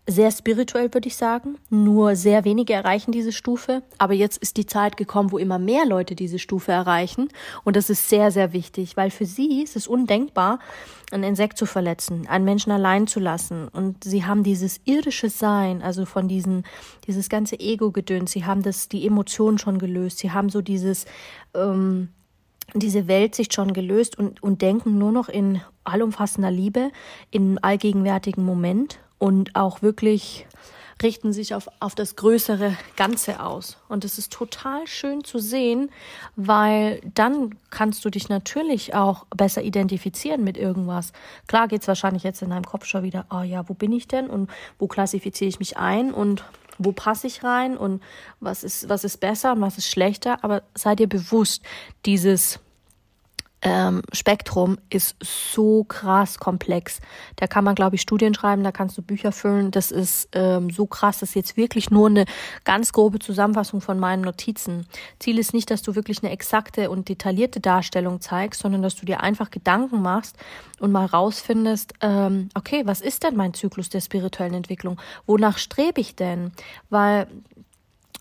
sehr 0.10 0.32
spirituell, 0.32 0.94
würde 0.94 1.10
ich 1.10 1.18
sagen. 1.18 1.58
Nur 1.70 2.16
sehr 2.16 2.46
wenige 2.46 2.74
erreichen 2.74 3.12
diese 3.12 3.34
Stufe. 3.34 3.84
Aber 3.98 4.14
jetzt 4.14 4.38
ist 4.38 4.56
die 4.56 4.66
Zeit 4.66 4.96
gekommen, 4.96 5.34
wo 5.34 5.38
immer 5.38 5.60
mehr 5.60 5.86
Leute 5.86 6.16
diese 6.16 6.40
Stufe 6.40 6.72
erreichen. 6.72 7.28
Und 7.66 7.76
das 7.76 7.90
ist 7.90 8.08
sehr, 8.08 8.32
sehr 8.32 8.54
wichtig, 8.54 8.96
weil 8.96 9.12
für 9.12 9.26
sie 9.26 9.62
ist 9.62 9.76
es 9.76 9.86
undenkbar, 9.86 10.60
ein 11.12 11.24
Insekt 11.24 11.58
zu 11.58 11.66
verletzen, 11.66 12.26
einen 12.28 12.46
Menschen 12.46 12.72
allein 12.72 13.08
zu 13.08 13.20
lassen. 13.20 13.68
Und 13.68 14.04
sie 14.06 14.24
haben 14.24 14.44
dieses 14.44 14.80
irdische 14.86 15.30
Sein, 15.30 15.82
also 15.82 16.06
von 16.06 16.30
diesen, 16.30 16.64
dieses 17.06 17.28
ganze 17.28 17.60
Ego-Gedöns. 17.60 18.32
Sie 18.32 18.46
haben 18.46 18.64
das, 18.64 18.88
die 18.88 19.06
Emotionen 19.06 19.58
schon 19.58 19.78
gelöst. 19.78 20.20
Sie 20.20 20.32
haben 20.32 20.50
so 20.50 20.62
dieses, 20.62 21.06
ähm, 21.54 22.10
diese 22.74 23.10
Weltsicht 23.10 23.54
schon 23.54 23.74
gelöst 23.74 24.18
und, 24.18 24.42
und 24.42 24.62
denken 24.62 24.98
nur 24.98 25.12
noch 25.12 25.28
in 25.28 25.62
allumfassender 25.84 26.52
Liebe, 26.52 26.92
in 27.30 27.58
allgegenwärtigen 27.60 28.44
Moment 28.44 29.00
und 29.20 29.56
auch 29.56 29.82
wirklich 29.82 30.48
richten 31.02 31.32
sich 31.34 31.54
auf, 31.54 31.68
auf 31.80 31.96
das 31.96 32.16
größere 32.16 32.76
Ganze 32.96 33.44
aus. 33.44 33.78
Und 33.88 34.04
es 34.04 34.18
ist 34.18 34.32
total 34.34 34.88
schön 34.88 35.24
zu 35.24 35.40
sehen, 35.40 35.92
weil 36.36 37.02
dann 37.14 37.56
kannst 37.70 38.04
du 38.04 38.10
dich 38.10 38.30
natürlich 38.30 38.96
auch 38.96 39.26
besser 39.36 39.62
identifizieren 39.62 40.44
mit 40.44 40.58
irgendwas. 40.58 41.14
Klar 41.48 41.68
geht 41.68 41.82
es 41.82 41.88
wahrscheinlich 41.88 42.24
jetzt 42.24 42.42
in 42.42 42.50
deinem 42.50 42.66
Kopf 42.66 42.86
schon 42.86 43.04
wieder, 43.04 43.26
oh 43.30 43.42
ja, 43.42 43.68
wo 43.70 43.74
bin 43.74 43.92
ich 43.92 44.08
denn 44.08 44.30
und 44.30 44.50
wo 44.80 44.88
klassifiziere 44.88 45.50
ich 45.50 45.60
mich 45.60 45.78
ein 45.78 46.14
und 46.14 46.44
wo 46.80 46.92
passe 46.92 47.28
ich 47.28 47.44
rein 47.44 47.78
und 47.78 48.04
was 48.40 48.64
ist, 48.64 48.88
was 48.90 49.04
ist 49.04 49.18
besser 49.18 49.54
und 49.54 49.62
was 49.62 49.78
ist 49.78 49.90
schlechter, 49.90 50.44
aber 50.44 50.64
sei 50.76 50.96
dir 50.96 51.08
bewusst, 51.08 51.64
dieses 52.06 52.60
ähm, 53.64 54.04
Spektrum 54.14 54.78
ist 54.90 55.16
so 55.22 55.84
krass 55.84 56.38
komplex. 56.38 57.00
Da 57.38 57.48
kann 57.48 57.64
man, 57.64 57.74
glaube 57.74 57.96
ich, 57.96 58.02
Studien 58.02 58.34
schreiben, 58.36 58.64
da 58.64 58.72
kannst 58.72 58.98
du 58.98 59.02
Bücher 59.02 59.32
füllen. 59.32 59.72
Das 59.72 59.92
ist 59.92 60.30
ähm, 60.34 60.70
so 60.70 60.86
krass. 60.86 61.20
Das 61.20 61.30
ist 61.30 61.36
jetzt 61.36 61.58
wirklich 61.58 61.90
nur 61.90 62.08
eine 62.08 62.26
ganz 62.66 62.94
grobe 62.94 63.20
Zusammenfassung 63.20 63.82
von 63.82 64.00
meinen 64.00 64.22
Notizen. 64.22 64.86
Ziel 65.20 65.40
ist 65.40 65.54
nicht, 65.54 65.72
dass 65.72 65.82
du 65.82 65.96
wirklich 65.96 66.24
eine 66.24 66.32
exakte 66.32 66.90
und 66.92 67.10
detaillierte 67.10 67.60
Darstellung 67.60 68.22
zeigst, 68.22 68.62
sondern 68.62 68.84
dass 68.84 68.96
du 68.96 69.06
dir 69.06 69.22
einfach 69.22 69.50
Gedanken 69.50 70.02
machst 70.02 70.38
und 70.80 70.92
mal 70.92 71.06
rausfindest, 71.06 71.94
ähm, 72.02 72.50
okay, 72.54 72.84
was 72.86 73.02
ist 73.02 73.24
denn 73.24 73.36
mein 73.36 73.56
Zyklus 73.56 73.90
der 73.90 74.02
spirituellen 74.02 74.54
Entwicklung? 74.54 75.02
Wonach 75.26 75.58
strebe 75.58 76.00
ich 76.00 76.16
denn? 76.16 76.52
Weil 76.90 77.28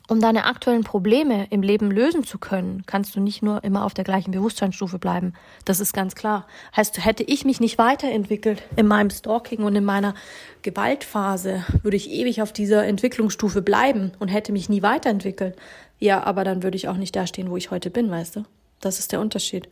um 0.08 0.20
deine 0.20 0.44
aktuellen 0.44 0.84
Probleme 0.84 1.46
im 1.50 1.62
Leben 1.62 1.90
lösen 1.90 2.24
zu 2.24 2.38
können, 2.38 2.84
kannst 2.86 3.16
du 3.16 3.20
nicht 3.20 3.42
nur 3.42 3.64
immer 3.64 3.84
auf 3.84 3.94
der 3.94 4.04
gleichen 4.04 4.30
Bewusstseinsstufe 4.30 4.98
bleiben. 4.98 5.34
Das 5.64 5.80
ist 5.80 5.92
ganz 5.92 6.14
klar. 6.14 6.46
Heißt, 6.76 7.04
hätte 7.04 7.24
ich 7.24 7.44
mich 7.44 7.60
nicht 7.60 7.78
weiterentwickelt 7.78 8.62
in 8.76 8.86
meinem 8.86 9.10
Stalking 9.10 9.64
und 9.64 9.74
in 9.74 9.84
meiner 9.84 10.14
Gewaltphase, 10.62 11.64
würde 11.82 11.96
ich 11.96 12.10
ewig 12.10 12.42
auf 12.42 12.52
dieser 12.52 12.86
Entwicklungsstufe 12.86 13.62
bleiben 13.62 14.12
und 14.18 14.28
hätte 14.28 14.52
mich 14.52 14.68
nie 14.68 14.82
weiterentwickelt. 14.82 15.56
Ja, 15.98 16.22
aber 16.22 16.44
dann 16.44 16.62
würde 16.62 16.76
ich 16.76 16.88
auch 16.88 16.96
nicht 16.96 17.16
da 17.16 17.26
stehen, 17.26 17.50
wo 17.50 17.56
ich 17.56 17.70
heute 17.70 17.90
bin, 17.90 18.10
weißt 18.10 18.36
du? 18.36 18.44
Das 18.80 18.98
ist 18.98 19.12
der 19.12 19.20
Unterschied. 19.20 19.68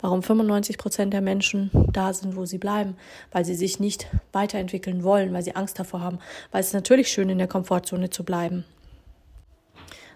Warum 0.00 0.22
95 0.22 0.78
Prozent 0.78 1.12
der 1.14 1.20
Menschen 1.20 1.70
da 1.92 2.12
sind, 2.12 2.36
wo 2.36 2.44
sie 2.44 2.58
bleiben, 2.58 2.96
weil 3.30 3.44
sie 3.44 3.54
sich 3.54 3.78
nicht 3.78 4.08
weiterentwickeln 4.32 5.04
wollen, 5.04 5.32
weil 5.32 5.42
sie 5.42 5.54
Angst 5.54 5.78
davor 5.78 6.00
haben, 6.00 6.18
weil 6.50 6.60
es 6.60 6.68
ist 6.68 6.74
natürlich 6.74 7.08
schön 7.08 7.30
in 7.30 7.38
der 7.38 7.46
Komfortzone 7.46 8.10
zu 8.10 8.24
bleiben. 8.24 8.64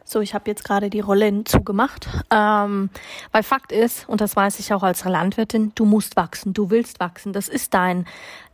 So, 0.09 0.21
ich 0.21 0.35
habe 0.35 0.49
jetzt 0.49 0.63
gerade 0.63 0.89
die 0.89 1.01
Rolle 1.01 1.25
hinzugemacht, 1.25 2.07
ähm, 2.31 2.91
weil 3.33 3.43
Fakt 3.43 3.73
ist, 3.73 4.09
und 4.09 4.21
das 4.21 4.37
weiß 4.37 4.61
ich 4.61 4.73
auch 4.73 4.85
als 4.85 5.05
Landwirtin, 5.05 5.73
du 5.75 5.85
musst 5.85 6.15
wachsen, 6.15 6.55
du 6.55 6.71
willst 6.71 7.01
wachsen. 7.01 7.33
Das 7.33 7.49
ist 7.49 7.75
dein 7.75 8.07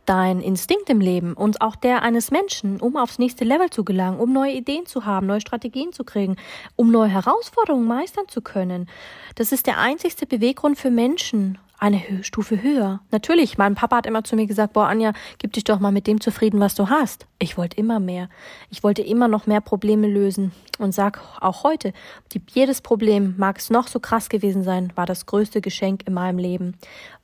dein 0.05 0.41
Instinkt 0.41 0.89
im 0.89 0.99
Leben 0.99 1.33
und 1.33 1.61
auch 1.61 1.75
der 1.75 2.01
eines 2.01 2.29
Menschen, 2.29 2.81
um 2.81 2.97
aufs 2.97 3.19
nächste 3.19 3.45
Level 3.45 3.69
zu 3.69 3.85
gelangen, 3.85 4.19
um 4.19 4.33
neue 4.33 4.51
Ideen 4.51 4.85
zu 4.85 5.05
haben, 5.05 5.27
neue 5.27 5.39
Strategien 5.39 5.93
zu 5.93 6.03
kriegen, 6.03 6.35
um 6.75 6.91
neue 6.91 7.07
Herausforderungen 7.07 7.87
meistern 7.87 8.27
zu 8.27 8.41
können. 8.41 8.89
Das 9.35 9.51
ist 9.51 9.65
der 9.65 9.77
einzigste 9.77 10.25
Beweggrund 10.25 10.77
für 10.77 10.91
Menschen, 10.91 11.57
eine 11.83 12.23
Stufe 12.23 12.63
höher. 12.63 13.01
Natürlich, 13.11 13.57
mein 13.57 13.75
Papa 13.75 13.97
hat 13.97 14.05
immer 14.05 14.23
zu 14.23 14.37
mir 14.37 14.45
gesagt, 14.47 14.71
boah, 14.71 14.87
Anja, 14.87 15.11
gib 15.37 15.51
dich 15.51 15.65
doch 15.65 15.81
mal 15.81 15.91
mit 15.91 16.07
dem 16.07 16.21
zufrieden, 16.21 16.61
was 16.61 16.75
du 16.75 16.87
hast. 16.87 17.27
Ich 17.39 17.57
wollte 17.57 17.75
immer 17.75 17.99
mehr. 17.99 18.29
Ich 18.69 18.83
wollte 18.83 19.01
immer 19.01 19.27
noch 19.27 19.47
mehr 19.47 19.59
Probleme 19.59 20.07
lösen 20.07 20.53
und 20.79 20.93
sag 20.93 21.19
auch 21.41 21.65
heute, 21.65 21.91
die, 22.31 22.41
jedes 22.53 22.79
Problem, 22.79 23.35
mag 23.37 23.57
es 23.57 23.69
noch 23.69 23.89
so 23.89 23.99
krass 23.99 24.29
gewesen 24.29 24.63
sein, 24.63 24.93
war 24.95 25.05
das 25.05 25.25
größte 25.25 25.59
Geschenk 25.59 26.07
in 26.07 26.13
meinem 26.13 26.37
Leben. 26.37 26.75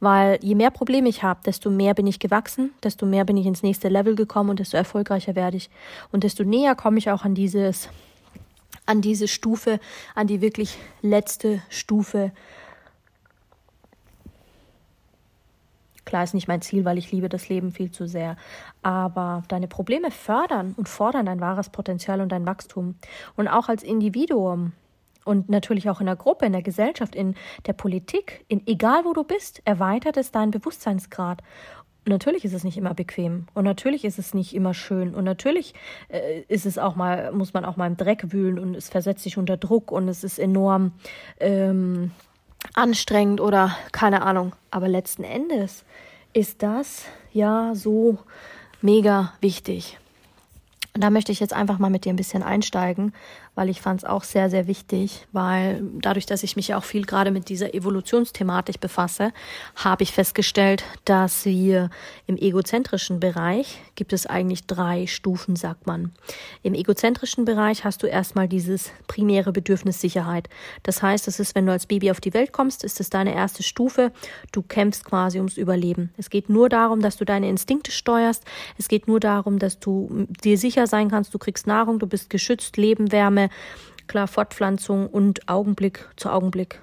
Weil 0.02 0.38
je 0.42 0.56
mehr 0.56 0.72
Probleme 0.72 1.08
ich 1.08 1.24
habe, 1.24 1.40
desto 1.46 1.70
mehr 1.70 1.94
bin 1.94 2.06
ich 2.06 2.20
gewachsen, 2.20 2.72
desto 2.84 3.06
mehr 3.06 3.24
bin 3.24 3.38
ich 3.38 3.46
ins 3.46 3.64
nächste 3.64 3.88
Level 3.88 4.16
gekommen 4.16 4.50
und 4.50 4.60
desto 4.60 4.76
erfolgreicher 4.76 5.36
werde 5.36 5.56
ich. 5.56 5.70
Und 6.12 6.26
desto 6.26 6.44
näher 6.44 6.76
komme 6.76 6.98
ich 6.98 7.10
auch 7.10 7.24
an 7.24 7.34
dieses, 7.34 7.88
an 8.86 9.00
diese 9.00 9.30
Stufe, 9.30 9.80
an 10.16 10.28
die 10.28 10.42
wirklich 10.42 10.78
letzte 11.02 11.62
Stufe 11.70 12.34
Klar 16.10 16.24
ist 16.24 16.34
nicht 16.34 16.48
mein 16.48 16.64
Ziel, 16.64 16.86
weil 16.86 16.98
ich 16.98 17.12
liebe 17.12 17.30
das 17.30 17.50
Leben 17.50 17.72
viel 17.72 17.92
zu 17.92 18.08
sehr. 18.08 18.36
Aber 18.82 19.44
deine 19.48 19.68
Probleme 19.68 20.10
fördern 20.10 20.74
und 20.76 20.90
fordern 20.90 21.28
dein 21.28 21.40
wahres 21.40 21.70
Potenzial 21.70 22.20
und 22.20 22.32
dein 22.32 22.48
Wachstum. 22.48 22.96
Und 23.36 23.48
auch 23.48 23.70
als 23.70 23.84
Individuum 23.84 24.72
und 25.24 25.50
natürlich 25.50 25.88
auch 25.88 26.00
in 26.00 26.08
der 26.08 26.16
Gruppe, 26.16 26.48
in 26.48 26.52
der 26.54 26.64
Gesellschaft, 26.64 27.14
in 27.14 27.36
der 27.68 27.74
Politik, 27.74 28.44
in 28.48 28.66
egal 28.66 29.06
wo 29.06 29.14
du 29.14 29.24
bist, 29.24 29.62
erweitert 29.66 30.18
es 30.18 30.32
deinen 30.32 30.50
Bewusstseinsgrad. 30.50 31.44
natürlich 32.08 32.44
ist 32.44 32.54
es 32.54 32.64
nicht 32.64 32.78
immer 32.78 32.96
bequem 32.96 33.46
und 33.54 33.66
natürlich 33.66 34.04
ist 34.04 34.18
es 34.18 34.34
nicht 34.34 34.56
immer 34.56 34.74
schön 34.74 35.14
und 35.14 35.26
natürlich 35.26 35.76
äh, 36.08 36.42
ist 36.48 36.66
es 36.66 36.80
auch 36.80 36.96
mal, 36.96 37.32
muss 37.34 37.54
man 37.54 37.66
auch 37.66 37.78
mal 37.78 37.86
im 37.86 37.98
Dreck 37.98 38.32
wühlen 38.34 38.58
und 38.58 38.74
es 38.74 38.90
versetzt 38.90 39.22
sich 39.22 39.38
unter 39.38 39.58
Druck 39.58 39.92
und 39.92 40.08
es 40.08 40.24
ist 40.24 40.40
enorm 40.40 40.94
ähm, 41.40 42.10
anstrengend 42.74 43.42
oder 43.42 43.76
keine 43.92 44.22
Ahnung. 44.22 44.54
Aber 44.72 44.88
letzten 44.88 45.24
Endes 45.24 45.84
ist 46.34 46.62
das 46.64 47.06
ja 47.32 47.74
so 47.76 48.20
mega 48.82 49.34
wichtig. 49.42 49.98
Und 51.00 51.04
da 51.04 51.12
möchte 51.12 51.32
ich 51.32 51.40
jetzt 51.40 51.54
einfach 51.54 51.80
mal 51.80 51.90
mit 51.90 52.04
dir 52.04 52.12
ein 52.12 52.18
bisschen 52.18 52.44
einsteigen, 52.44 53.14
weil 53.56 53.70
ich 53.70 53.80
fand 53.80 54.02
es 54.02 54.10
auch 54.10 54.26
sehr, 54.26 54.50
sehr 54.50 54.68
wichtig, 54.68 55.26
weil 55.32 55.82
dadurch, 56.02 56.26
dass 56.26 56.44
ich 56.44 56.58
mich 56.58 56.68
ja 56.68 56.78
auch 56.78 56.84
viel 56.84 57.06
gerade 57.06 57.32
mit 57.32 57.48
dieser 57.48 57.74
Evolutionsthematik 57.74 58.82
befasse, 58.82 59.32
habe 59.78 60.04
ich 60.04 60.12
festgestellt, 60.12 60.84
dass 61.06 61.46
wir 61.46 61.90
im 62.28 62.36
egozentrischen 62.36 63.22
Bereich 63.22 63.80
gibt 63.96 64.12
es 64.12 64.26
eigentlich 64.26 64.68
drei 64.68 65.08
Stufen, 65.08 65.56
sagt 65.56 65.88
man. 65.88 66.12
Im 66.64 66.74
egozentrischen 66.74 67.46
Bereich 67.46 67.86
hast 67.86 68.04
du 68.04 68.08
erstmal 68.08 68.50
dieses 68.50 68.92
primäre 69.08 69.54
Bedürfnis 69.54 70.02
Sicherheit. 70.02 70.50
Das 70.84 71.02
heißt, 71.02 71.30
es 71.30 71.40
ist, 71.40 71.56
wenn 71.56 71.66
du 71.66 71.72
als 71.72 71.86
Baby 71.86 72.12
auf 72.12 72.20
die 72.20 72.34
Welt 72.34 72.52
kommst, 72.52 72.84
ist 72.84 73.00
es 73.00 73.10
deine 73.10 73.34
erste 73.34 73.64
Stufe. 73.64 74.12
Du 74.52 74.62
kämpfst 74.64 75.06
quasi 75.06 75.38
ums 75.38 75.56
Überleben. 75.56 76.14
Es 76.18 76.30
geht 76.30 76.50
nur 76.50 76.68
darum, 76.68 77.02
dass 77.02 77.16
du 77.16 77.24
deine 77.24 77.48
Instinkte 77.48 77.92
steuerst. 77.92 78.44
Es 78.78 78.90
geht 78.90 79.08
nur 79.08 79.22
darum, 79.22 79.60
dass 79.60 79.80
du 79.80 80.28
dir 80.44 80.58
sicher 80.58 80.89
sein 80.90 81.10
kannst, 81.10 81.34
du 81.34 81.38
kriegst 81.38 81.68
Nahrung, 81.68 82.00
du 82.00 82.08
bist 82.08 82.30
geschützt, 82.30 82.78
Leben, 82.78 83.12
Wärme, 83.12 83.50
klar 84.08 84.28
Fortpflanzung 84.28 85.08
und 85.08 85.48
Augenblick 85.48 86.08
zu 86.16 86.30
Augenblick. 86.30 86.82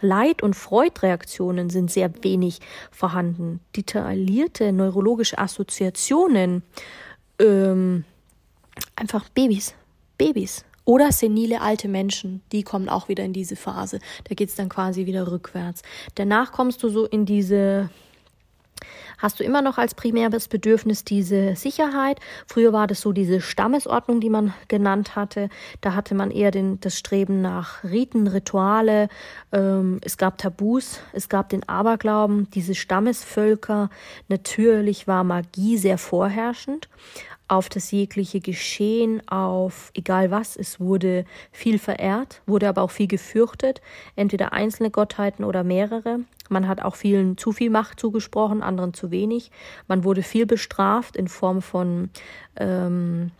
Leid- 0.00 0.42
und 0.42 0.54
Freudreaktionen 0.54 1.70
sind 1.70 1.90
sehr 1.90 2.10
wenig 2.22 2.60
vorhanden. 2.90 3.60
Detaillierte 3.74 4.72
neurologische 4.72 5.38
Assoziationen, 5.38 6.62
ähm, 7.38 8.04
einfach 8.94 9.28
Babys, 9.30 9.74
Babys. 10.18 10.64
Oder 10.84 11.10
senile 11.10 11.62
alte 11.62 11.88
Menschen, 11.88 12.42
die 12.52 12.62
kommen 12.62 12.88
auch 12.88 13.08
wieder 13.08 13.24
in 13.24 13.32
diese 13.32 13.56
Phase. 13.56 13.98
Da 14.28 14.34
geht's 14.36 14.54
dann 14.54 14.68
quasi 14.68 15.06
wieder 15.06 15.30
rückwärts. 15.30 15.82
Danach 16.14 16.52
kommst 16.52 16.82
du 16.82 16.88
so 16.88 17.06
in 17.06 17.26
diese 17.26 17.90
hast 19.18 19.40
du 19.40 19.44
immer 19.44 19.62
noch 19.62 19.78
als 19.78 19.94
primäres 19.94 20.48
Bedürfnis 20.48 21.04
diese 21.04 21.56
Sicherheit. 21.56 22.20
Früher 22.46 22.72
war 22.72 22.86
das 22.86 23.00
so 23.00 23.12
diese 23.12 23.40
Stammesordnung, 23.40 24.20
die 24.20 24.30
man 24.30 24.54
genannt 24.68 25.16
hatte. 25.16 25.48
Da 25.80 25.94
hatte 25.94 26.14
man 26.14 26.30
eher 26.30 26.50
den, 26.50 26.80
das 26.80 26.98
Streben 26.98 27.40
nach 27.40 27.84
Riten, 27.84 28.26
Rituale. 28.26 29.08
Ähm, 29.52 29.98
es 30.02 30.16
gab 30.16 30.38
Tabus, 30.38 31.00
es 31.12 31.28
gab 31.28 31.48
den 31.48 31.68
Aberglauben, 31.68 32.48
diese 32.50 32.74
Stammesvölker. 32.74 33.90
Natürlich 34.28 35.06
war 35.06 35.24
Magie 35.24 35.76
sehr 35.78 35.98
vorherrschend 35.98 36.88
auf 37.48 37.68
das 37.68 37.90
jegliche 37.90 38.40
Geschehen, 38.40 39.26
auf 39.28 39.90
egal 39.94 40.30
was, 40.30 40.56
es 40.56 40.80
wurde 40.80 41.24
viel 41.52 41.78
verehrt, 41.78 42.42
wurde 42.46 42.68
aber 42.68 42.82
auch 42.82 42.90
viel 42.90 43.06
gefürchtet, 43.06 43.80
entweder 44.16 44.52
einzelne 44.52 44.90
Gottheiten 44.90 45.44
oder 45.44 45.62
mehrere. 45.62 46.20
Man 46.48 46.68
hat 46.68 46.82
auch 46.82 46.96
vielen 46.96 47.38
zu 47.38 47.52
viel 47.52 47.70
Macht 47.70 48.00
zugesprochen, 48.00 48.62
anderen 48.62 48.94
zu 48.94 49.10
wenig. 49.10 49.50
Man 49.88 50.04
wurde 50.04 50.22
viel 50.22 50.46
bestraft 50.46 51.16
in 51.16 51.28
Form 51.28 51.62
von 51.62 52.10
ähm, 52.56 53.30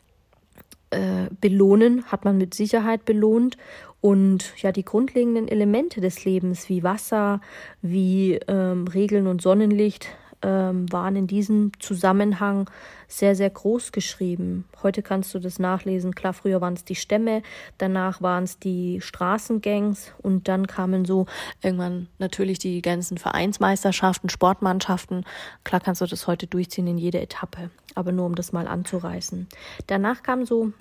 äh, 0.90 1.28
Belohnen, 1.40 2.04
hat 2.06 2.24
man 2.24 2.38
mit 2.38 2.54
Sicherheit 2.54 3.04
belohnt. 3.04 3.56
Und 4.00 4.52
ja, 4.58 4.70
die 4.70 4.84
grundlegenden 4.84 5.48
Elemente 5.48 6.00
des 6.00 6.24
Lebens 6.24 6.68
wie 6.68 6.84
Wasser, 6.84 7.40
wie 7.82 8.34
ähm, 8.46 8.86
Regeln 8.86 9.26
und 9.26 9.42
Sonnenlicht 9.42 10.08
ähm, 10.46 10.90
waren 10.92 11.16
in 11.16 11.26
diesem 11.26 11.72
Zusammenhang 11.80 12.70
sehr, 13.08 13.34
sehr 13.34 13.50
groß 13.50 13.90
geschrieben. 13.90 14.64
Heute 14.82 15.02
kannst 15.02 15.34
du 15.34 15.40
das 15.40 15.58
nachlesen. 15.58 16.14
Klar, 16.14 16.32
früher 16.34 16.60
waren 16.60 16.74
es 16.74 16.84
die 16.84 16.94
Stämme, 16.94 17.42
danach 17.78 18.22
waren 18.22 18.44
es 18.44 18.60
die 18.60 19.00
Straßengangs 19.00 20.12
und 20.22 20.46
dann 20.46 20.68
kamen 20.68 21.04
so 21.04 21.26
irgendwann 21.62 22.06
natürlich 22.18 22.60
die 22.60 22.80
ganzen 22.80 23.18
Vereinsmeisterschaften, 23.18 24.30
Sportmannschaften. 24.30 25.24
Klar 25.64 25.80
kannst 25.80 26.00
du 26.00 26.06
das 26.06 26.28
heute 26.28 26.46
durchziehen 26.46 26.86
in 26.86 26.98
jede 26.98 27.20
Etappe, 27.20 27.70
aber 27.96 28.12
nur 28.12 28.26
um 28.26 28.36
das 28.36 28.52
mal 28.52 28.68
anzureißen. 28.68 29.48
Danach 29.88 30.22
kam 30.22 30.46
so 30.46 30.72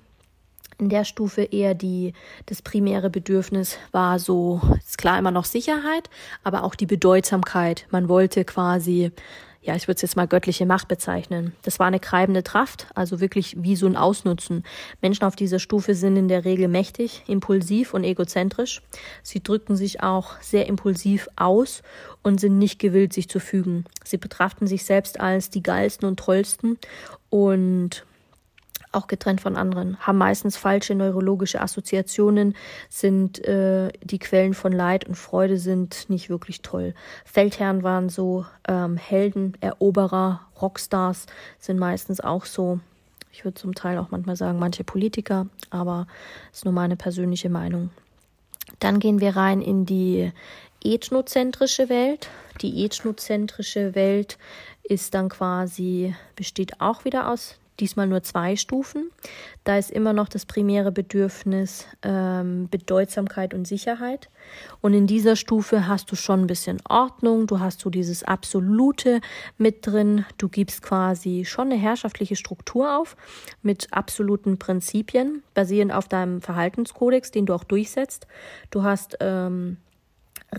in 0.78 0.88
der 0.88 1.04
Stufe 1.04 1.42
eher 1.42 1.74
die, 1.74 2.12
das 2.46 2.62
primäre 2.62 3.10
Bedürfnis 3.10 3.78
war 3.92 4.18
so, 4.18 4.60
ist 4.78 4.98
klar 4.98 5.18
immer 5.18 5.30
noch 5.30 5.44
Sicherheit, 5.46 6.10
aber 6.44 6.64
auch 6.64 6.74
die 6.74 6.86
Bedeutsamkeit. 6.86 7.86
Man 7.90 8.08
wollte 8.08 8.44
quasi 8.44 9.12
ja, 9.66 9.74
ich 9.74 9.88
würde 9.88 9.96
es 9.96 10.02
jetzt 10.02 10.16
mal 10.16 10.28
göttliche 10.28 10.64
Macht 10.64 10.86
bezeichnen. 10.86 11.52
Das 11.62 11.80
war 11.80 11.88
eine 11.88 12.00
treibende 12.00 12.42
Kraft, 12.44 12.86
also 12.94 13.20
wirklich 13.20 13.56
wie 13.58 13.74
so 13.74 13.86
ein 13.86 13.96
Ausnutzen. 13.96 14.62
Menschen 15.02 15.24
auf 15.24 15.34
dieser 15.34 15.58
Stufe 15.58 15.96
sind 15.96 16.16
in 16.16 16.28
der 16.28 16.44
Regel 16.44 16.68
mächtig, 16.68 17.24
impulsiv 17.26 17.92
und 17.92 18.04
egozentrisch. 18.04 18.80
Sie 19.24 19.42
drücken 19.42 19.74
sich 19.74 20.02
auch 20.02 20.40
sehr 20.40 20.66
impulsiv 20.66 21.28
aus 21.34 21.82
und 22.22 22.40
sind 22.40 22.58
nicht 22.58 22.78
gewillt, 22.78 23.12
sich 23.12 23.28
zu 23.28 23.40
fügen. 23.40 23.84
Sie 24.04 24.18
betrachten 24.18 24.68
sich 24.68 24.84
selbst 24.84 25.18
als 25.18 25.50
die 25.50 25.64
geilsten 25.64 26.08
und 26.08 26.20
tollsten 26.20 26.78
und 27.28 28.06
auch 28.96 29.06
getrennt 29.06 29.40
von 29.40 29.56
anderen, 29.56 29.98
haben 30.00 30.18
meistens 30.18 30.56
falsche 30.56 30.94
neurologische 30.94 31.60
Assoziationen, 31.60 32.56
sind 32.88 33.44
äh, 33.44 33.92
die 34.02 34.18
Quellen 34.18 34.54
von 34.54 34.72
Leid 34.72 35.06
und 35.06 35.14
Freude 35.14 35.58
sind 35.58 36.08
nicht 36.08 36.30
wirklich 36.30 36.62
toll. 36.62 36.94
Feldherren 37.24 37.82
waren 37.82 38.08
so 38.08 38.46
ähm, 38.66 38.96
Helden, 38.96 39.56
Eroberer, 39.60 40.40
Rockstars 40.60 41.26
sind 41.58 41.78
meistens 41.78 42.20
auch 42.20 42.46
so. 42.46 42.80
Ich 43.30 43.44
würde 43.44 43.60
zum 43.60 43.74
Teil 43.74 43.98
auch 43.98 44.10
manchmal 44.10 44.36
sagen, 44.36 44.58
manche 44.58 44.82
Politiker, 44.82 45.46
aber 45.68 46.06
ist 46.52 46.64
nur 46.64 46.72
meine 46.72 46.96
persönliche 46.96 47.50
Meinung. 47.50 47.90
Dann 48.80 48.98
gehen 48.98 49.20
wir 49.20 49.36
rein 49.36 49.60
in 49.60 49.84
die 49.84 50.32
ethnozentrische 50.82 51.88
Welt. 51.88 52.28
Die 52.62 52.84
ethnozentrische 52.84 53.94
Welt 53.94 54.38
ist 54.82 55.14
dann 55.14 55.28
quasi, 55.28 56.14
besteht 56.34 56.80
auch 56.80 57.04
wieder 57.04 57.30
aus 57.30 57.58
diesmal 57.80 58.06
nur 58.06 58.22
zwei 58.22 58.56
Stufen. 58.56 59.10
Da 59.64 59.78
ist 59.78 59.90
immer 59.90 60.12
noch 60.12 60.28
das 60.28 60.46
primäre 60.46 60.92
Bedürfnis 60.92 61.86
ähm, 62.02 62.68
Bedeutsamkeit 62.70 63.54
und 63.54 63.66
Sicherheit. 63.66 64.28
Und 64.80 64.94
in 64.94 65.06
dieser 65.06 65.36
Stufe 65.36 65.88
hast 65.88 66.10
du 66.10 66.16
schon 66.16 66.42
ein 66.42 66.46
bisschen 66.46 66.80
Ordnung, 66.88 67.46
du 67.46 67.60
hast 67.60 67.80
so 67.80 67.90
dieses 67.90 68.22
Absolute 68.22 69.20
mit 69.58 69.86
drin, 69.86 70.24
du 70.38 70.48
gibst 70.48 70.82
quasi 70.82 71.44
schon 71.44 71.72
eine 71.72 71.80
herrschaftliche 71.80 72.36
Struktur 72.36 72.98
auf 72.98 73.16
mit 73.62 73.88
absoluten 73.92 74.58
Prinzipien, 74.58 75.42
basierend 75.54 75.92
auf 75.92 76.08
deinem 76.08 76.40
Verhaltenskodex, 76.40 77.30
den 77.30 77.46
du 77.46 77.54
auch 77.54 77.64
durchsetzt. 77.64 78.26
Du 78.70 78.82
hast 78.82 79.16
ähm, 79.20 79.78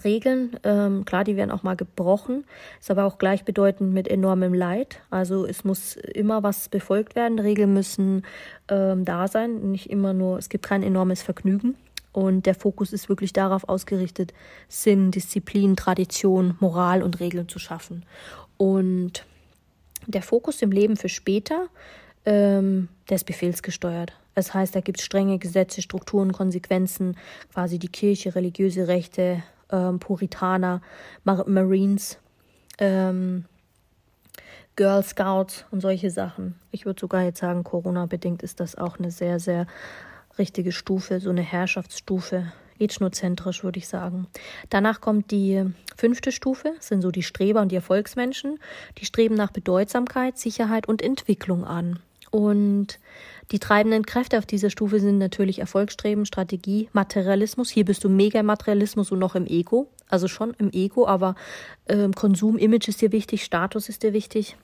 Regeln, 0.03 0.60
ähm, 0.63 1.06
klar, 1.06 1.24
die 1.24 1.36
werden 1.36 1.51
auch 1.51 1.63
mal 1.63 1.75
gebrochen, 1.75 2.44
ist 2.79 2.91
aber 2.91 3.06
auch 3.06 3.17
gleichbedeutend 3.17 3.94
mit 3.94 4.08
enormem 4.08 4.53
Leid. 4.53 5.00
Also 5.10 5.46
es 5.46 5.63
muss 5.63 5.96
immer 5.96 6.44
was 6.44 6.70
befolgt 6.70 7.15
werden. 7.15 7.39
Regeln 7.39 7.74
müssen 7.74 8.24
ähm, 8.67 9.06
da 9.06 9.27
sein, 9.27 9.72
nicht 9.72 9.89
immer 9.89 10.13
nur, 10.13 10.38
es 10.38 10.50
gibt 10.50 10.65
kein 10.65 10.84
enormes 10.84 11.22
Vergnügen. 11.22 11.75
Und 12.12 12.46
der 12.46 12.56
Fokus 12.56 12.94
ist 12.94 13.10
wirklich 13.10 13.32
darauf 13.32 13.70
ausgerichtet, 13.70 14.34
Sinn, 14.67 15.12
Disziplin, 15.12 15.75
Tradition, 15.75 16.56
Moral 16.60 17.03
und 17.03 17.20
Regeln 17.20 17.48
zu 17.48 17.60
schaffen. 17.60 18.03
Und 18.58 19.24
der 20.08 20.22
Fokus 20.22 20.62
im 20.62 20.72
Leben 20.72 20.98
für 20.98 21.10
später, 21.10 21.67
ähm, 22.25 22.89
der 23.10 23.15
ist 23.15 23.25
befehlsgesteuert. 23.25 24.13
Das 24.34 24.53
heißt, 24.53 24.75
da 24.75 24.82
gibt 24.82 25.00
es 25.00 25.06
strenge 25.06 25.39
Gesetze, 25.39 25.82
Strukturen, 25.82 26.32
Konsequenzen, 26.32 27.17
quasi 27.53 27.79
die 27.79 27.88
Kirche, 27.88 28.36
religiöse 28.36 28.88
Rechte, 28.88 29.44
ähm, 29.71 30.00
Puritaner, 30.00 30.81
Mar 31.24 31.47
Marines, 31.47 32.19
ähm, 32.79 33.45
Girl 34.75 35.03
Scouts 35.03 35.65
und 35.71 35.81
solche 35.81 36.12
Sachen. 36.12 36.55
Ich 36.71 36.86
würde 36.86 37.00
sogar 37.00 37.24
jetzt 37.24 37.39
sagen, 37.39 37.63
Corona-bedingt 37.63 38.43
ist 38.43 38.59
das 38.59 38.75
auch 38.75 39.00
eine 39.00 39.12
sehr, 39.12 39.39
sehr 39.39 39.65
richtige 40.38 40.71
Stufe, 40.71 41.19
so 41.19 41.31
eine 41.31 41.41
Herrschaftsstufe. 41.41 42.51
Ethnozentrisch 42.79 43.63
würde 43.63 43.79
ich 43.79 43.88
sagen. 43.88 44.27
Danach 44.69 45.01
kommt 45.01 45.31
die 45.31 45.65
fünfte 45.95 46.31
Stufe, 46.31 46.75
sind 46.79 47.01
so 47.01 47.09
die 47.09 47.24
Streber 47.24 47.62
und 47.62 47.71
die 47.71 47.75
Erfolgsmenschen. 47.75 48.59
Die 49.00 49.05
streben 49.05 49.33
nach 49.33 49.50
Bedeutsamkeit, 49.50 50.38
Sicherheit 50.38 50.88
und 50.88 51.01
Entwicklung 51.01 51.65
an. 51.65 52.00
Und 52.31 53.00
die 53.51 53.60
treibenden 53.60 54.05
Kräfte 54.05 54.38
auf 54.38 54.46
dieser 54.46 54.69
Stufe 54.69 55.00
sind 55.00 55.19
natürlich 55.19 55.60
Erfolgsstreben, 55.60 56.25
Strategie, 56.25 56.89
Materialismus. 56.91 57.69
Hier 57.69 57.86
bist 57.86 58.03
du 58.03 58.10
mega 58.10 58.43
Materialismus 58.43 59.12
und 59.12 59.19
noch 59.19 59.36
im 59.36 59.48
Ego. 59.48 59.88
Also 60.10 60.27
schon 60.27 60.53
im 60.57 60.72
Ego, 60.72 61.07
aber 61.07 61.36
ähm, 61.88 62.13
Konsum, 62.13 62.57
Image 62.57 62.88
ist 62.88 63.01
dir 63.01 63.12
wichtig, 63.12 63.43
Status 63.43 63.89
ist 63.89 64.03
dir 64.03 64.13
wichtig. 64.13 64.55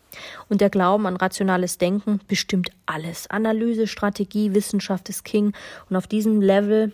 Und 0.50 0.62
der 0.62 0.70
Glauben 0.70 1.06
an 1.06 1.16
rationales 1.16 1.78
Denken 1.78 2.20
bestimmt 2.28 2.72
alles. 2.86 3.30
Analyse, 3.30 3.88
Strategie, 3.88 4.54
Wissenschaft 4.54 5.10
ist 5.10 5.24
King. 5.24 5.54
Und 5.90 5.96
auf 5.96 6.08
diesem 6.08 6.42
Level 6.42 6.92